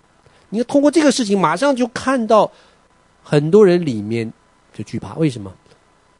[0.49, 2.51] 你看，通过这个事情，马上就看到
[3.21, 4.33] 很多人里面
[4.73, 5.13] 就惧怕。
[5.17, 5.53] 为什么？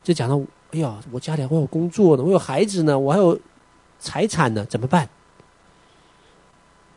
[0.04, 0.40] 就讲到，
[0.74, 3.40] 哎呀，我家里还有工作呢，我有孩子呢，我还有
[3.98, 5.10] 财产呢，怎么办？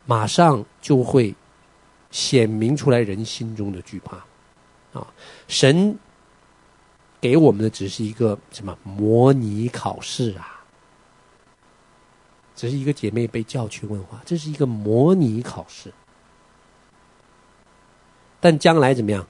[0.04, 1.34] 马上就会
[2.10, 4.18] 显明出来人心中的惧怕，
[4.92, 5.06] 啊！
[5.46, 5.98] 神
[7.20, 10.64] 给我们的只是一个什么模拟考试啊？
[12.54, 15.92] 只是一个姐妹被叫去问话，这是一个模拟考试。
[18.40, 19.26] 但将来怎么样？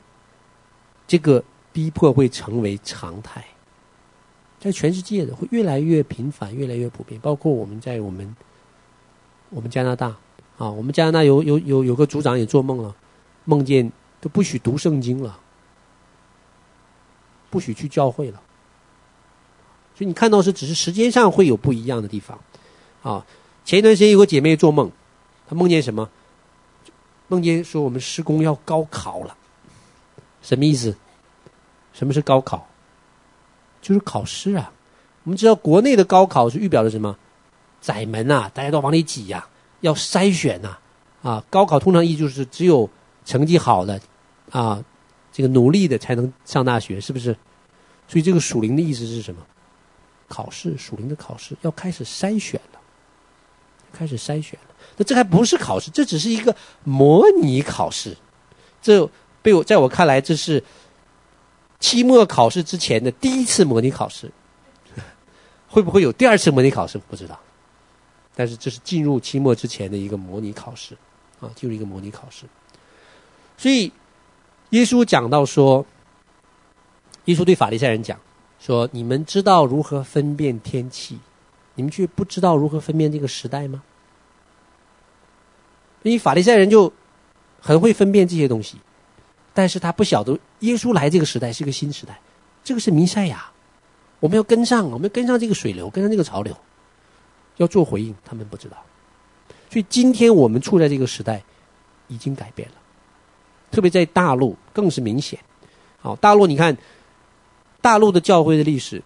[1.07, 3.45] 这个逼迫会成为常态，
[4.61, 8.37] 在全世界的会越来越频繁，越来越普遍，包括我们在我们
[9.51, 10.17] 我们加拿大。
[10.59, 12.95] 啊，我们加拿大有有有有个组长也做梦了，
[13.45, 15.39] 梦见都不许读圣经了，
[17.51, 18.41] 不许去教会了。
[19.97, 22.39] 所以你看到是只是时间上会有不一样的地方，
[23.03, 23.27] 啊。
[23.65, 24.91] 前一段时间有个姐妹做梦，
[25.47, 26.09] 她梦见什么？
[27.27, 29.37] 梦见说我们施工要高考了，
[30.41, 30.97] 什么意思？
[31.93, 32.67] 什么是高考？
[33.83, 34.73] 就是考试啊。
[35.25, 37.17] 我们知道国内的高考是预表的什么？
[37.83, 39.47] 窄门呐、大家都往里挤呀、
[39.81, 40.79] 要筛选呐、
[41.23, 41.31] 啊。
[41.31, 42.89] 啊，高考通常意义就是只有
[43.27, 44.01] 成绩好的
[44.51, 44.83] 啊，
[45.33, 47.37] 这个努力的才能上大学，是不是？
[48.07, 49.47] 所以这个属灵的意思是什么？
[50.29, 52.81] 考试，属灵的考试要开始筛选了，
[53.93, 54.75] 开始筛选了。
[54.97, 56.55] 那这还不是考试，这只是一个
[56.85, 58.17] 模拟考试。
[58.83, 59.09] 这
[59.43, 60.63] 被我在我看来，这是
[61.81, 64.31] 期末考试之前的第一次模拟考试。
[65.67, 66.97] 会不会有第二次模拟考试？
[66.97, 67.39] 不知道。
[68.35, 70.97] 但是这是进入期末之前的一个模拟考试
[71.41, 72.47] 啊，进入一个模拟考试。
[73.57, 73.93] 所以
[74.71, 75.85] 耶稣讲到说，
[77.25, 78.19] 耶稣对法利赛人讲
[78.59, 81.19] 说：“你们知道如何分辨天气，
[81.75, 83.83] 你们却不知道如何分辨这个时代吗？”
[86.03, 86.93] 因为法利赛人就
[87.61, 88.79] 很会分辨这些东西，
[89.53, 92.21] 但是他不晓得耶稣来这个时代是个新时代，
[92.63, 93.51] 这个是弥赛亚，
[94.21, 96.57] 我们要跟上，我们要跟上这个水流，跟上这个潮流，
[97.57, 98.15] 要做回应。
[98.25, 98.77] 他们不知道，
[99.71, 101.43] 所以今天我们处在这个时代
[102.07, 102.75] 已经改变了，
[103.71, 105.39] 特别在大陆更是明显。
[106.01, 106.77] 好，大陆你看，
[107.81, 109.03] 大陆的教会的历史，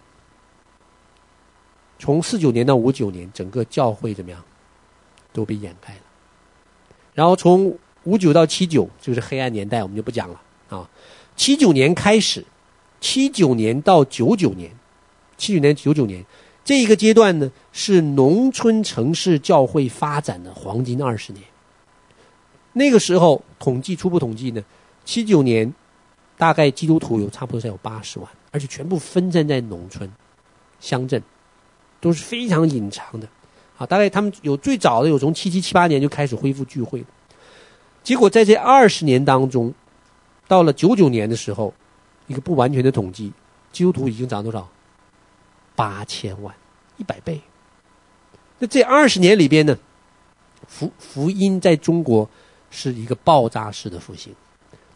[1.98, 4.42] 从四九年到五九年，整个教会怎么样
[5.32, 6.00] 都被掩盖了。
[7.14, 10.88] 然后从五九到七九就是黑暗年代，我们就不讲了啊。
[11.36, 12.44] 七九年开始，
[13.00, 14.70] 七九年到九九年，
[15.36, 16.24] 七九年九九年
[16.64, 21.44] 这一个阶段呢，是农村城市教会发展的黄金二十年。
[22.72, 24.62] 那个时候统计初步统计呢，
[25.04, 25.72] 七九年
[26.38, 30.10] 大概基督徒有差不多才有八十万，而且全部分散在农村、
[30.80, 31.22] 乡镇，
[32.00, 33.28] 都是非常隐藏的。
[33.78, 37.04] 啊，大概他们有最早的有从七七七八年就开始恢复聚会，
[38.02, 39.74] 结果在这二十年当中，
[40.46, 41.74] 到了九九年的时候，
[42.26, 43.32] 一个不完全的统计，
[43.72, 44.68] 基督徒已经涨多少？
[45.74, 46.54] 八千万，
[46.96, 47.40] 一百倍。
[48.58, 49.76] 那这二十年里边呢，
[50.68, 52.28] 福福音在中国
[52.72, 54.34] 是一个爆炸式的复兴，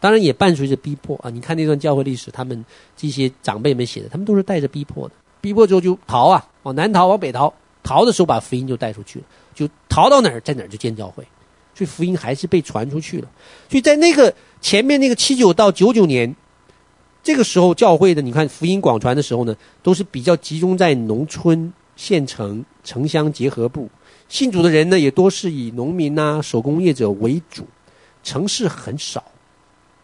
[0.01, 1.29] 当然也伴随着逼迫啊。
[1.29, 2.65] 你看那段教会历史，他们
[2.97, 7.53] 这些长辈们写的，他们都是带着逼迫的，逼迫之后就逃啊，往南逃，往北逃。
[7.83, 9.25] 逃的时候，把福音就带出去了，
[9.55, 11.25] 就逃到哪儿，在哪儿就建教会，
[11.73, 13.29] 所以福音还是被传出去了。
[13.69, 16.35] 所以在那个前面那个七九到九九年，
[17.23, 23.87] 这个时候教会的，你看福音广传的时候呢，都是比较集中在农村、县城、城乡结合部，
[24.29, 27.67] 信主的人呢也多是以农民呐、手工业者为主，
[28.23, 29.23] 城市很少。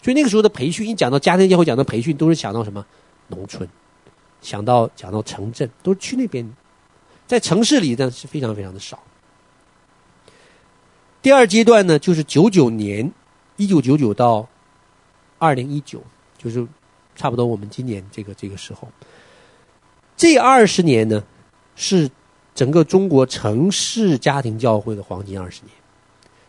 [0.01, 2.85] 所以那个时候的培训，一讲到家庭教会，讲到培训，都是想到什么
[3.27, 3.67] 农村，
[4.41, 6.53] 想到讲到城镇，都是去那边。
[7.25, 9.01] 在城市里呢是非常非常的少。
[11.21, 13.09] 第二阶段呢，就是九九年，
[13.55, 14.47] 一九九九到
[15.37, 16.03] 二零一九，
[16.37, 16.67] 就是
[17.15, 18.89] 差不多我们今年这个这个时候。
[20.17, 21.23] 这二十年呢，
[21.77, 22.09] 是
[22.55, 25.71] 整个中国城市家庭教会的黄金二十年。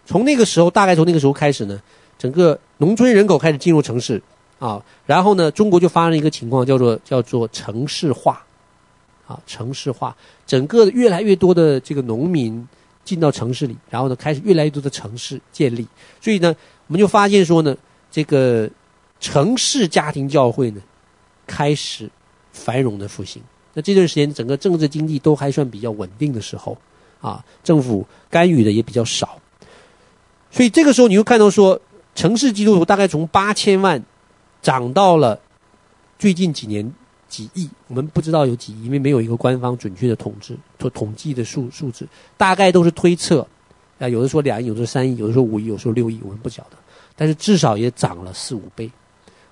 [0.07, 1.80] 从那个时候，大概从那个时候开始呢，
[2.18, 4.22] 整个农村人口开始进入城市
[4.59, 8.44] 啊，然后呢，中国就发生了一个情况，叫做叫做城市化。
[9.26, 10.14] 啊，城市化，
[10.46, 12.68] 整个越来越多的这个农民
[13.07, 15.88] 进到城市里，然后呢，开始越来越多的城市建立，
[16.20, 16.55] 所以呢，
[16.88, 17.74] 我们就发现说呢，
[18.11, 18.68] 这个
[19.20, 20.82] 城市家庭教会呢，
[21.46, 22.11] 开始
[22.52, 23.42] 繁荣的复兴。
[23.74, 26.78] 那这段时间，整个政治经济都还算比较稳定的时候，
[27.20, 29.38] 啊，政府干预的也比较少，
[30.50, 31.80] 所以这个时候你会看到说，
[32.14, 34.02] 城市基督徒大概从八千万
[34.62, 35.38] 涨到了
[36.18, 36.92] 最近几年。
[37.26, 42.06] 几亿，我们不知道有几亿，因为没有一个官方准确的统计，统统计的数数字，
[42.36, 43.44] 大概都是推测，
[43.98, 46.76] 啊，有的说两亿，有的说三亿，有的说五亿，有的说六亿，我们不晓得，
[47.16, 48.88] 但是至少也涨了四五倍，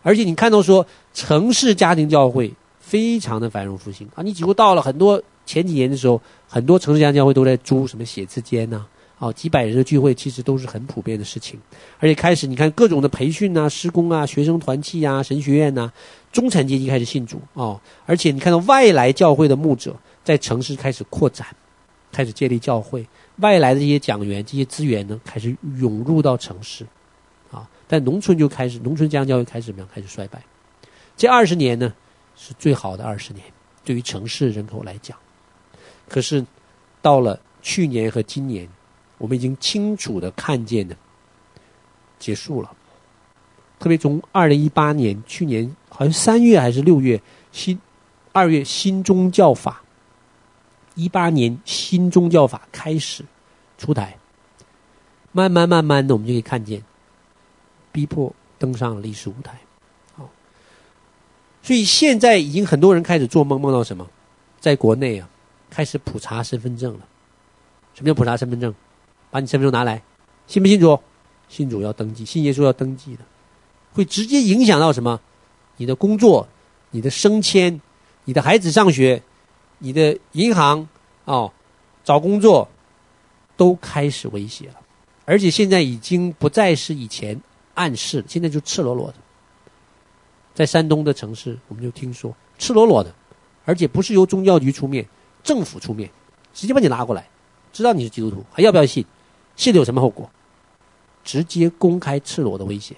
[0.03, 8.85] 而且你看到说城市家庭教会非常的繁荣复兴啊，你几乎到了很多前几年的时候，很多城市家教会都在租什么写字间呐、
[9.19, 11.59] 哦，几百人的聚会其实都是很普遍的事情，
[12.01, 15.91] 而且开始你看各种的培训啊、施工啊、学生团契啊、神学院呐、
[16.33, 21.47] 中产阶级开始信主哦，而且你看到外来教会的牧者在城市开始扩展，
[22.11, 23.07] 开始建立教会，
[23.37, 26.85] 外来的这些讲员、这些资源呢开始涌入到城市，
[27.51, 29.89] 啊，但农村就开始，农村家教会开始怎么样？
[29.95, 30.43] 开始衰败。
[31.17, 31.93] 这二十年呢
[32.45, 33.45] 是最好的二十年，
[33.85, 35.17] 对于城市人口来讲，
[36.09, 36.45] 可是
[37.01, 38.69] 到了去年和今年。
[39.19, 40.97] 我们已经清楚的看见了，
[42.19, 42.69] 结束了。
[43.79, 47.23] 特别从二零一八年，去年好像三月还是六月，
[47.53, 47.79] 新
[48.33, 49.81] 二月新宗教法
[50.97, 53.25] 一八年新宗教法开始
[53.79, 54.19] 出台，
[55.31, 56.83] 慢慢慢慢的，我们就可以看见，
[57.93, 59.57] 逼迫登上了历史舞台。
[61.63, 64.09] 所以现在已经很多人开始做梦，梦到什么？
[64.61, 65.29] 在国内啊，
[65.71, 67.01] 开始普查身份证了。
[67.95, 68.75] 什么叫普查身份证？
[69.31, 70.03] 把你身份证拿来，
[70.47, 70.99] 信不信主？
[71.49, 73.21] 信主要登记，信耶稣要登记的，
[73.93, 75.21] 会直接影响到什么？
[75.77, 76.49] 你的工作、
[76.91, 77.81] 你的升迁、
[78.25, 79.23] 你的孩子上学、
[79.79, 80.89] 你的银行
[81.25, 81.53] 哦，
[82.03, 82.69] 找工作，
[83.57, 84.75] 都开始威胁了。
[85.25, 87.41] 而且现在已经不再是以前
[87.75, 89.15] 暗示，现在就赤裸裸的。
[90.55, 93.15] 在山东的城市，我们就听说赤裸裸的，
[93.65, 95.07] 而且不是由宗教局出面，
[95.43, 96.11] 政府出面，
[96.53, 97.29] 直接把你拉过来，
[97.73, 99.05] 知道你是基督徒，还要不要信？
[99.57, 100.31] 信了有什么后果？
[101.25, 102.97] 直接公开赤裸的威胁。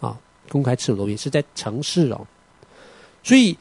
[0.00, 2.26] 啊公开赤裸裸也是在城市哦，
[3.22, 3.56] 所以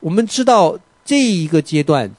[0.00, 2.10] 我们知道这一个阶段，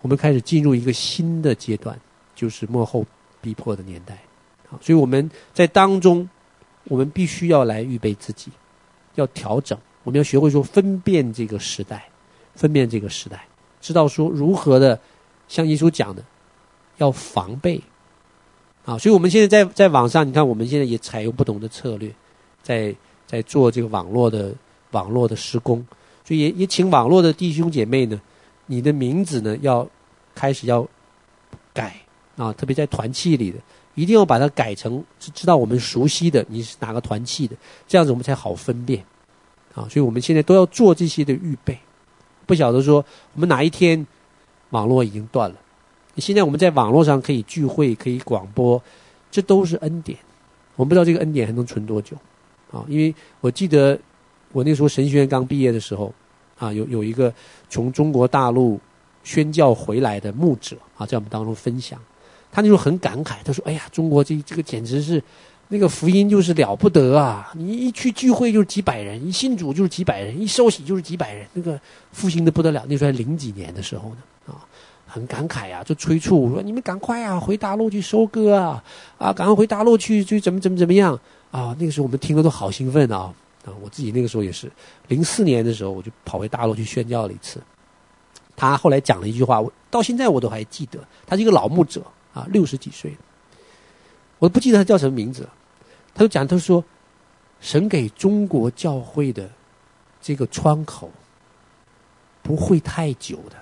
[0.00, 1.98] 我们开始进入一个新的阶段，
[2.34, 3.04] 就是幕后
[3.40, 4.18] 逼迫的年代。
[4.68, 6.28] 好，所以我们在当中，
[6.84, 8.50] 我们必须要来预备自己，
[9.14, 12.08] 要调整，我们要学会说分辨这个时代，
[12.54, 13.46] 分辨这个时代，
[13.80, 14.98] 知道说如何的
[15.48, 16.22] 像耶稣讲的，
[16.98, 17.80] 要防备。
[18.84, 22.12] 啊，所以我们现在在在网上，你看我们现在也采用不同的策略，
[22.62, 22.94] 在。
[23.24, 24.52] 在做这个网络的
[24.90, 25.82] 网络的施工，
[26.22, 28.20] 所以也也请网络的弟兄姐妹呢，
[28.66, 29.88] 你的名字呢要
[30.34, 30.86] 开始要
[31.72, 31.96] 改
[32.36, 33.56] 啊，特别在团契里的，
[33.94, 39.04] 一定要把它改成知道我们熟悉的你是哪个团契的，这样子我们才好分辨
[39.74, 39.86] 啊。
[39.88, 41.78] 所以我们现在都要做这些的预备，
[42.46, 44.06] 不晓得说我们哪一天
[44.70, 45.56] 网络已经断了，
[46.16, 48.82] 现在我们在网络上可以聚会，可以广播，
[49.30, 50.18] 这都是恩典。
[50.76, 52.16] 我们不知道这个恩典还能存多久。
[52.70, 53.98] 啊，因为我记得
[54.52, 56.12] 我那时候神学院刚毕业的时候，
[56.58, 57.32] 啊，有有一个
[57.68, 58.80] 从中国大陆
[59.22, 62.00] 宣教回来的牧者啊，在我们当中分享，
[62.52, 65.20] 他那时候很感慨，他说：“哎呀，中国这这个简直是
[65.68, 67.50] 那个福音就是了不得啊！
[67.56, 71.80] 你一去聚会就是几百人，一信主就是几百人，一受洗就是几百人，那个
[72.12, 72.84] 复兴的不得了。
[72.86, 74.60] 那时候还零几年的时候呢，啊，
[75.06, 78.84] 很感慨啊，就催促我说你们赶快啊，回大陆去收割啊，
[79.16, 81.18] 啊，赶快回大陆去去怎么怎么怎么样。”
[81.52, 83.30] 啊，那个时候我们听了都好兴奋啊！
[83.66, 84.72] 啊，我自己那个时候也是，
[85.08, 87.62] 零四年的时候我就跑回大陆去宣教了一次。
[88.56, 90.98] 他后来讲了一句话，我到现在我都还记得。
[91.26, 92.02] 他是一个老牧者
[92.32, 93.16] 啊，六十几岁，
[94.38, 95.48] 我都不记得他叫什么名字。
[96.14, 96.84] 他就讲，他说，
[97.60, 99.50] 神给中国教会的
[100.20, 101.10] 这个窗口
[102.42, 103.56] 不会太久的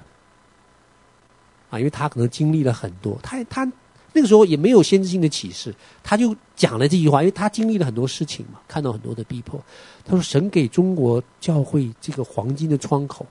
[1.70, 3.70] 啊，因为他可能经历了很多，他他。
[4.12, 9.62] 那个时候也没有先知性的启示，他就讲了这句话，因为他经历了很多事情嘛，看到很多的逼迫。
[10.04, 13.24] 他说：“神给中国教会这个黄金的窗口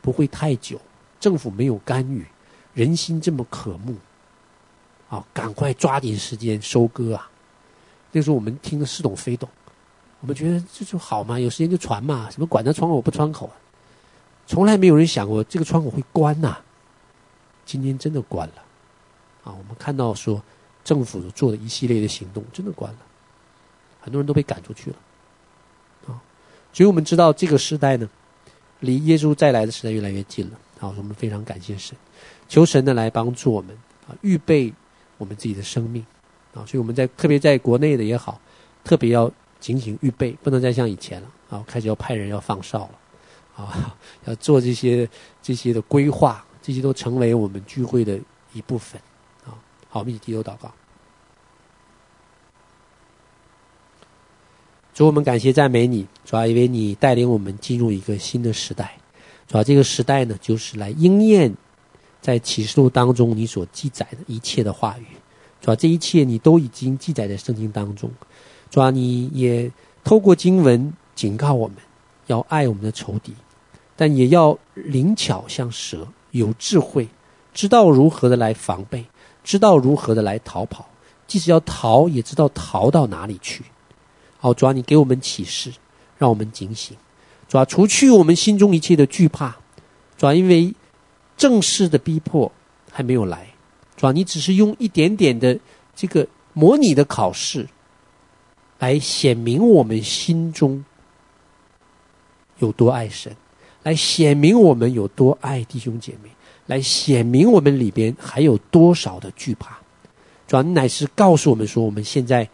[0.00, 0.80] 不会太久，
[1.20, 2.24] 政府没有干预，
[2.72, 3.94] 人心这么渴慕，
[5.12, 7.30] 啊，赶快抓紧时间收割啊！”
[8.12, 9.46] 那时候我们听得似懂非懂，
[10.20, 13.52] 我们觉得这就好嘛，有时间就传嘛，什么管他窗口不窗口啊？
[14.46, 16.56] 从来没有人想过这个窗口会关呐，
[17.66, 18.54] 今天真的关了。
[19.44, 20.42] 啊，我们看到说，
[20.82, 22.98] 政府做的一系列的行动真的关了，
[24.00, 24.96] 很多人都被赶出去了，
[26.06, 26.16] 啊，
[26.72, 28.08] 所以我们知道这个时代呢，
[28.80, 30.58] 离耶稣再来的时代越来越近了。
[30.80, 31.96] 啊，我们非常感谢神，
[32.48, 33.76] 求神呢来帮助我们
[34.08, 34.72] 啊，预备
[35.22, 36.04] 我们自己的生命
[36.52, 38.40] 啊，所以我们在特别在国内的也好，
[38.82, 45.08] 特别要警醒预备，不能再像以前了啊，开始要派人要放哨了，啊，要做这些
[45.40, 48.18] 这些的规划，这些都成为我们聚会的
[48.52, 49.00] 一部分
[49.46, 49.54] 啊。
[49.88, 50.72] 好，我们一起低头祷告。
[54.92, 58.98] 主，我们感谢赞美你，主要因为你带领我们进入一个新的时代。
[59.46, 61.54] 主要这个时代呢，就是来应验
[62.22, 65.04] 在启示录当中你所记载的一切的话语。
[65.60, 68.10] 主要这一切你都已经记载在圣经当中。
[68.70, 69.70] 主要你也
[70.02, 71.76] 透过经文警告我们
[72.28, 73.34] 要爱我们的仇敌，
[73.94, 77.06] 但也要灵巧像蛇，有智慧，
[77.52, 79.04] 知道如何的来防备。
[79.44, 80.86] 知道如何的来逃跑，
[81.26, 83.64] 即使要逃，也知道逃到哪里去。
[84.38, 85.72] 好，主要，你给我们启示，
[86.16, 86.96] 让我们警醒。
[87.48, 89.56] 主要，除去我们心中一切的惧怕。
[90.16, 90.72] 主要，因为
[91.36, 92.50] 正式的逼迫
[92.90, 93.48] 还没有来。
[93.96, 95.58] 主啊，你只是用一点点的
[95.94, 97.68] 这个模拟的考试，
[98.78, 100.84] 来显明我们心中
[102.58, 103.36] 有多爱神，
[103.82, 106.30] 来显明我们有多爱弟兄姐妹。
[106.66, 109.76] 来显明我们里边还有多少的惧怕，
[110.46, 112.48] 主要乃是告诉我们说，我们现在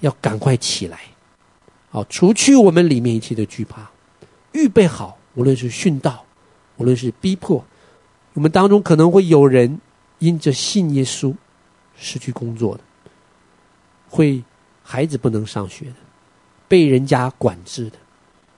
[0.00, 1.00] 要赶快起来，
[1.88, 3.90] 好，除去我们里面一切的惧怕，
[4.52, 6.22] 预备好，无论是殉道，
[6.76, 7.64] 无论是逼迫，
[8.34, 9.80] 我们当中可能会有人
[10.18, 11.34] 因着信耶稣
[11.96, 12.82] 失去工作的，
[14.08, 14.42] 会
[14.82, 15.94] 孩子不能上学的，
[16.68, 17.96] 被人家管制的，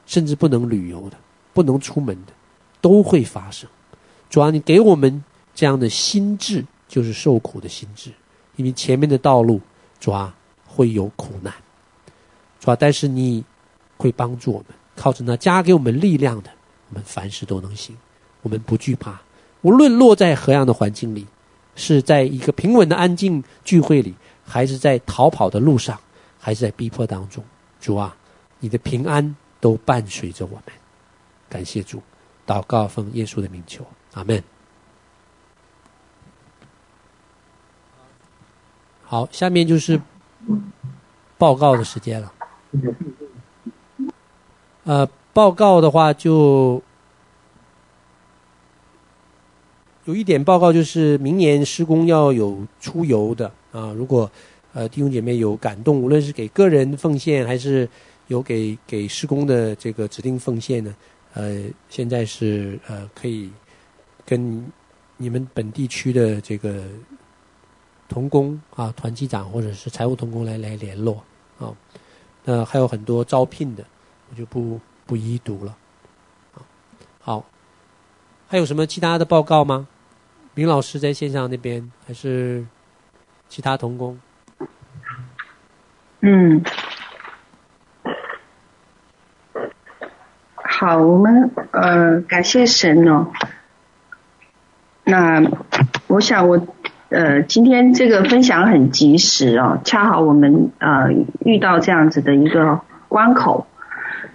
[0.06, 1.16] 甚至不能旅游的，
[1.52, 2.32] 不能出门的，
[2.80, 3.68] 都会发生。
[4.28, 5.22] 主要你给我们
[5.54, 8.10] 这样的心智，就是受苦的心智，
[8.56, 9.60] 因为前面的道路
[10.00, 10.32] 主要
[10.66, 11.52] 会有苦难，
[12.58, 13.44] 主要但是你
[13.98, 16.50] 会帮助我们，靠着那加给我们力量的，
[16.88, 17.96] 我们凡事都能行，
[18.42, 19.20] 我们不惧怕，
[19.66, 21.26] 无论落在何样的环境里，
[21.74, 24.14] 是在一个平稳的安静聚会里，
[24.44, 25.98] 还是在逃跑的路上，
[26.38, 27.42] 还是在逼迫当中，
[27.80, 28.16] 主啊，
[28.60, 30.62] 你的平安都伴随着我们，
[31.48, 32.00] 感谢主，
[32.46, 33.84] 祷告奉耶稣的名求。
[34.14, 34.40] 阿门。
[39.02, 40.00] 好，下面就是
[41.36, 42.32] 报告的时间了。
[44.84, 46.80] 呃，报告的话就
[50.06, 53.92] 有一点报告，就是明年施工要有出游的啊。
[53.92, 54.28] 如果
[54.72, 57.88] 呃弟兄姐妹有感动，无论是给个人奉献，还是
[58.26, 60.94] 有给给施工的这个指定奉献呢，
[61.34, 63.50] 呃，现在是呃可以。
[64.28, 64.72] 跟
[65.16, 66.82] 你们本地区的这个
[68.08, 71.22] 同工啊，团级长或者是财务同工来来联络
[71.60, 71.72] 啊。
[72.44, 73.84] 那还有很多招聘的，
[74.28, 75.76] 我就不不一一读了。
[77.20, 77.44] 好，
[78.48, 79.86] 还有什么其他的报告吗？
[80.58, 82.64] 明老师在线上那边还是
[83.46, 84.18] 其他同工？
[86.22, 86.64] 嗯，
[90.54, 93.26] 好，我们呃感谢神哦。
[95.04, 95.42] 那
[96.06, 96.66] 我想我
[97.10, 101.12] 呃今天这个分享很及时哦，恰好我们呃
[101.44, 103.66] 遇到这样子的一个关口。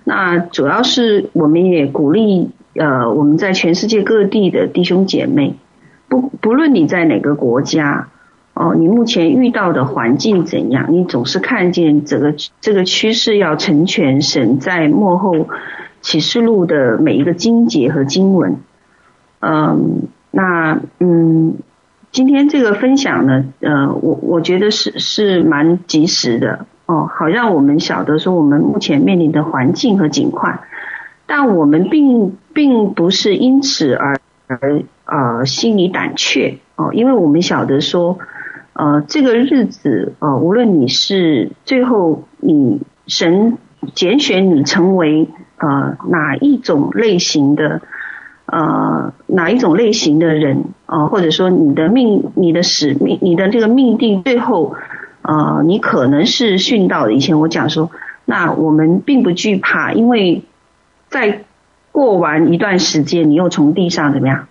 [0.04, 5.56] 那主要是我们也鼓励呃我们在全世界各地的弟兄姐妹，
[6.12, 8.10] 不不论你在哪个国家
[8.54, 15.48] 哦，你目前遇到的环境怎样，你总是看见这个这个趋势要成全神在幕后
[16.02, 18.58] 启示录的每一个经节和经文，
[19.40, 20.10] 嗯。
[20.34, 21.56] 那嗯，
[22.14, 30.60] 今天这个分享呢，呃，我我觉得是是蛮及时的哦，好让我们晓得说我们目前面临的环境和景况，
[31.26, 34.21] 但我们并并不是因此而
[34.60, 38.20] 而呃心里胆怯哦，因为我们晓得说，
[38.74, 43.58] 呃，这个日子呃，无论你是最后你神
[43.94, 45.28] 拣选你成为
[45.58, 47.82] 呃哪一种类型的。
[48.48, 54.76] 呃，哪一种类型的人啊、呃，或者说你的命、你的使命、你的这个命定，最后，
[55.22, 57.14] 呃，你可能是殉道的。
[57.14, 57.92] 以前我讲说，
[58.26, 60.44] 那我们并不惧怕，因为
[61.08, 61.46] 在
[61.92, 64.48] 过完一段时间，你又从地上怎么样？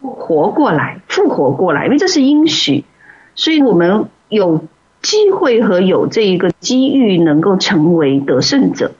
[0.00, 2.84] 活过来、复活过来，因为这是应许，
[3.34, 4.64] 所以我们有
[5.02, 8.92] 机会和有这一个机遇，能够成为得胜者。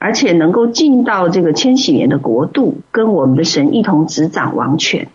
[0.00, 5.08] 而且能够进到这个千禧年的国度，跟我们的神一同执掌王权，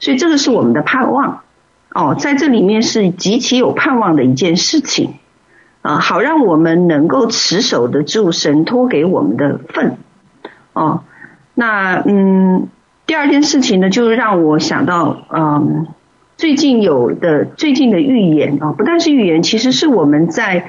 [0.00, 1.40] 所以这个是我们的盼望。
[1.88, 5.14] 哦，在这里面是极其有盼望的一件事情。
[5.80, 9.96] 啊，好让我们能够持守得住神托给我们的份。
[10.74, 11.02] 哦。
[11.54, 12.68] 那嗯，
[13.06, 15.86] 第二件事情呢，就是让我想到嗯，
[16.36, 20.66] 最近有的最近的预言啊，不但是预言，其实是我们在。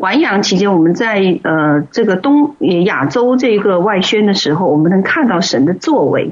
[0.00, 2.54] 环洋期间，我们在呃这个东
[2.84, 6.30] 亚洲这个外宣的时候，我们能看到神的作为。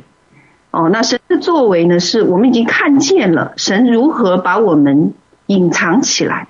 [0.71, 5.15] 哦，那神的作为呢，是我们已经看见了神如何把我们
[5.47, 6.47] 隐藏起来。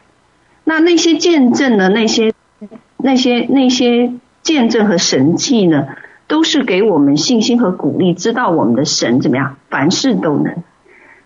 [0.65, 2.35] 那那些见证呢，那些
[2.99, 4.13] 那些那些
[4.43, 5.87] 见证和神迹呢，
[6.29, 10.63] 都是给我们信心和鼓励，知道我们的神怎么样，凡事都能。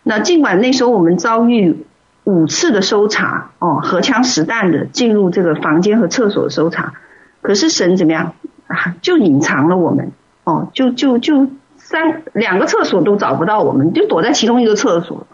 [0.03, 1.87] 那尽管那时候我们遭遇。
[2.25, 6.93] 五次的搜查，哦，荷枪实弹的进入这个房间和厕所的搜查，
[7.41, 8.35] 可是神怎么样
[8.67, 8.95] 啊？
[9.01, 10.13] 就隐藏了我们，
[10.45, 15.27] 哦，就就就三两个厕所都找不到我们，就躲在其中一个厕所，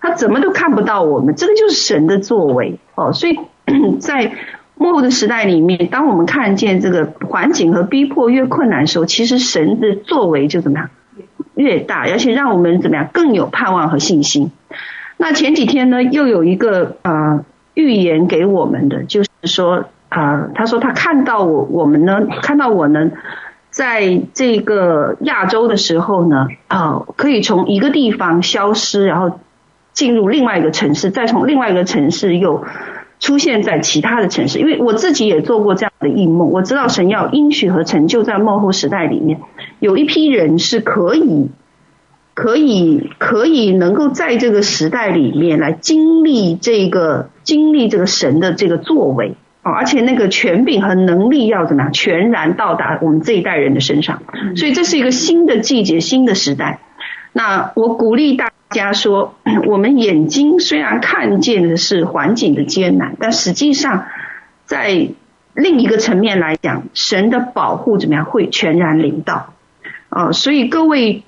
[0.00, 3.38] 他怎么都看不到我们，这个就是神的作为，哦，所以
[3.98, 4.32] 在
[4.76, 10.90] 末后的时代里面，当我们看见这个环境和逼迫越困难的时候，其实神的作为就怎么样
[11.54, 14.50] 越大，而且让我们怎么样更有盼望和信心。
[15.16, 17.44] 那前几天呢，又有一个呃
[17.74, 23.12] 预言给我们的，就是说啊、呃，他说他看到我我们呢，看到我呢，
[23.70, 29.38] 在这个亚洲的时候呢，啊、呃，可以从一个地方消失，然后
[29.92, 32.64] 进入另外一个城市，再从另外一个城市又
[33.24, 34.58] 出现在其他的城市。
[34.58, 39.40] 因为我自己也做过这样的异梦，我知道神要应许和成就在末后时代里面，
[39.78, 41.48] 有一批人是可以。
[42.36, 54.20] 可以可以能够在这个时代里面来经历这个经历这个神的这个作为哦，而且那个权柄和能力要怎么样全然到达我们这一代人的身上，
[54.56, 56.80] 所以这是一个新的季节，新的时代。
[57.32, 59.34] 那我鼓励大家说，
[59.66, 64.04] 我们眼睛虽然看见的是环境的艰难，但实际上
[64.66, 65.08] 在
[65.54, 69.54] 另一个层面来讲，神的保护怎么样会全然临到
[70.10, 70.32] 啊？
[70.32, 71.22] 所以各位。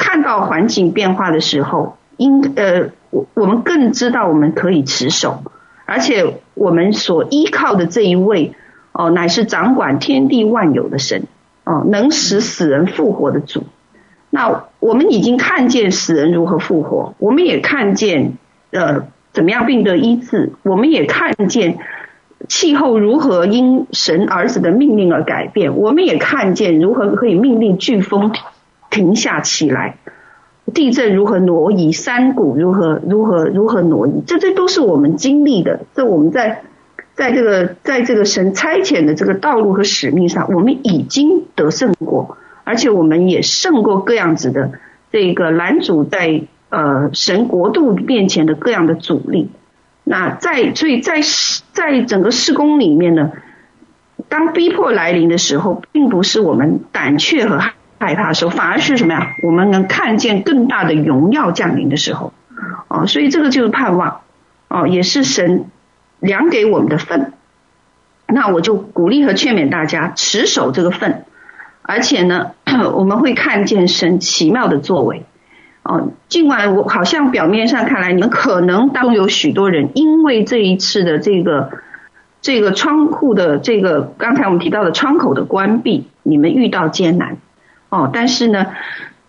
[0.00, 5.42] 看到环境变化的时候，应呃，我我们更知道我们可以持守，
[5.86, 8.52] 而且我们所依靠的这一位
[8.92, 11.24] 哦，乃是掌管天地万有的神
[11.64, 13.64] 哦，能使死人复活的主。
[14.30, 18.38] 那我们已经看见死人如何复活，我们也看见
[18.70, 21.78] 呃怎么样病得医治，我们也看见
[22.48, 28.32] 气候如何因神儿子的命令而改变，我们也看见如何可以命令飓风。
[28.90, 29.98] 停下起来，
[30.72, 35.80] 地震如何挪移，山谷如何如何如何挪移，这这都是我们经历的。
[35.94, 36.62] 这我们在
[37.14, 42.38] 在这个在这个神差遣的这个道路和使命上，我们已经得胜过，
[42.68, 44.72] 而且我们也胜过各样子的
[45.10, 49.50] 这个拦阻在呃神国度面前的各样的阻力。
[50.04, 51.22] 那在所以在
[51.72, 53.32] 在整个事工里面呢，
[54.28, 57.72] 当逼迫来临的时候，并不是我们胆怯和害。
[58.00, 59.34] 害怕的时候，反而是什么呀？
[59.42, 62.32] 我们能看见更大的荣耀降临的时候，
[62.86, 64.20] 哦，所以这个就是盼望，
[64.68, 65.64] 哦，也是神
[66.20, 67.32] 量给我们的份。
[68.28, 71.24] 那我就鼓励和劝勉大家持守这个份，
[71.82, 72.52] 而且呢，
[72.86, 75.24] 我们会看见神奇妙的作为。
[75.82, 81.70] 哦，尽管我好像表面上看来，你们可能当中有许多人因为这一次的这个
[82.42, 87.38] 这个窗户的这个刚才我们提到的窗口的关闭，你们遇到艰难。
[87.88, 88.66] 哦，但是呢，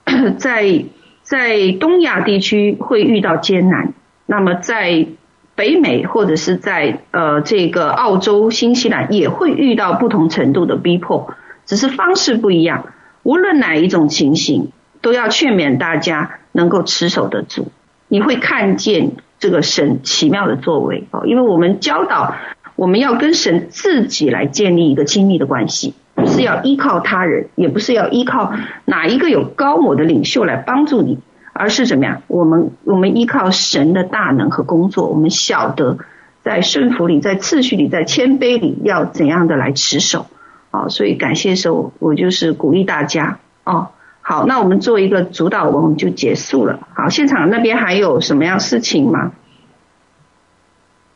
[0.38, 0.84] 在
[1.24, 3.94] 在东亚地区会遇到艰难，
[4.26, 5.08] 那么在
[5.56, 11.34] 北美或者是在呃这个澳洲、新西兰也会遇到不同程度的逼迫，
[11.66, 12.88] 只是方式不一样。
[13.24, 17.72] 无论哪一种情形，都要劝勉大家能够持守得住。
[18.08, 22.36] 你会看见这个神奇妙的作为哦，因为我们教导
[22.76, 25.94] 我们要跟神自己来建立一个亲密的关系。
[26.16, 28.54] 不是要依靠他人，也不是要依靠
[28.84, 31.18] 哪一个有高某的领袖来帮助你，
[31.54, 32.24] 而是怎么样？
[32.28, 35.98] 我们我们依靠神的大能和工作，我们晓得
[36.44, 40.26] 在顺服里、在次序里、在谦卑里要怎样的来持守。
[40.72, 43.40] 好，所以感谢的时候，我就是鼓励大家。
[43.64, 43.90] 哦，
[44.22, 46.88] 好，那我们做一个主导文，我们就结束了。
[46.94, 49.32] 好，现场那边还有什么样事情吗？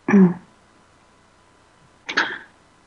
[0.07, 0.33] 嗯。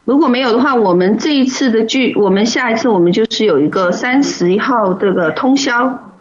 [0.04, 6.12] 如果没有的话，我们这一次的聚，我们下一次我们就是有一个三十一号这个通宵，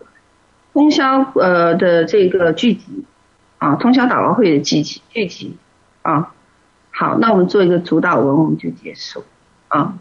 [0.74, 3.06] 通宵呃的这个聚集
[3.60, 5.58] 啊，通宵祷告会的聚集聚集
[6.02, 6.32] 啊。
[6.90, 9.24] 好，那我们做一个主导文，我们就结束
[9.68, 9.94] 啊。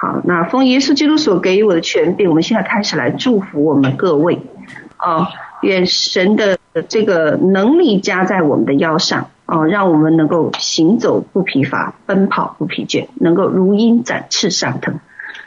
[0.00, 4.40] 好，那奉耶稣基督所给予我的权柄，我们现在开始来祝福我们各位
[4.96, 5.28] 啊，
[5.62, 9.28] 愿神的这个能力加在我们的腰上。
[9.50, 15.00] 哦，让我们能够行走不疲乏，奔跑不疲倦，能够如鹰展翅上腾。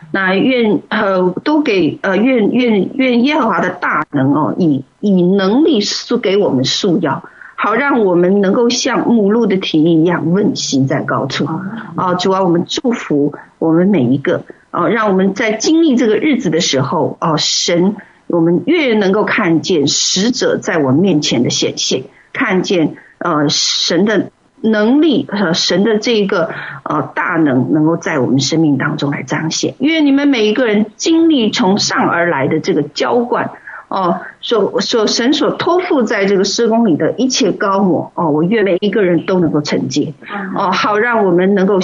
[0.10, 7.24] 那愿呃都给呃愿愿愿耶和华的大能哦，以以能力赐给我们束腰，
[7.62, 11.46] 好让我们能够像母鹿的蹄一样问行在高处。
[11.96, 17.96] 啊，主啊，我们祝福我们每一个啊，让我们在经历这个日子的时候哦，神，
[18.26, 22.04] 我们越能够看见使者在我面前的显现，
[22.34, 22.96] 看见。
[23.24, 24.32] 呃，神的
[24.62, 26.50] 能力和神的这个
[26.84, 29.76] 呃大能，能够在我们生命当中来彰显。
[29.78, 33.52] 愿你们每一个人经历从上而来的这个浇灌
[33.92, 40.14] 哦，所所神所托付在这个施工里的一切高我哦，我愿每一个人都能够承接
[40.56, 41.76] 哦，好让我们能够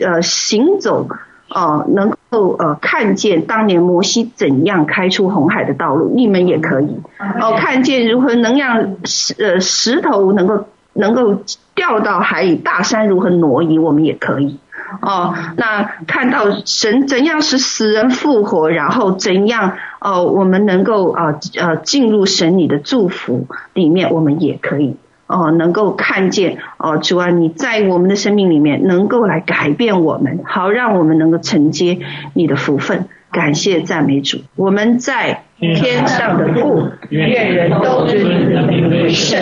[0.00, 1.08] 呃行走
[1.50, 7.00] 哦，能够呃看见当年摩西怎样开出红海的道路，你们也可以
[7.40, 10.64] 哦，看见如何能让石呃石头能够。
[10.98, 11.42] 能够
[11.74, 14.56] 掉到海里，大山如何挪移，我们也可以
[15.00, 15.34] 哦。
[15.56, 31.98] 那看到神怎样使死人复活，然后怎样哦，我们能够啊呃进入神你的祝福里面，我们也可以哦，能够看见哦，主啊，你在我们的生命里面能够来改变我们，好让我们能够承接
[32.34, 33.06] 你的福分。
[33.32, 38.22] 感谢赞美主，我们在天上的父，愿人都尊
[38.70, 39.38] 你为圣，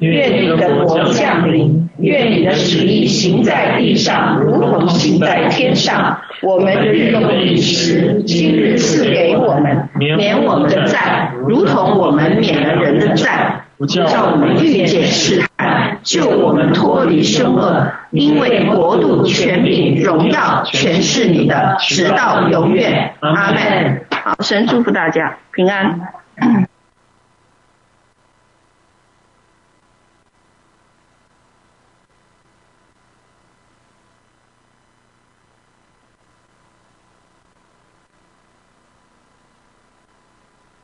[0.00, 1.87] 愿你的国降临。
[1.98, 6.20] 愿你的旨意行在地上，如同行在天上。
[6.40, 17.88] 我们日用饮食，今日赐给我们，免我们的债，如同我们免了人的债，不叫我们遇见试探，救我们脱离凶恶。
[18.10, 23.14] 因为国度、权柄、荣耀，全是你的，直到永远。
[23.20, 24.02] 阿门。
[24.10, 26.00] 好，神祝福大家平安。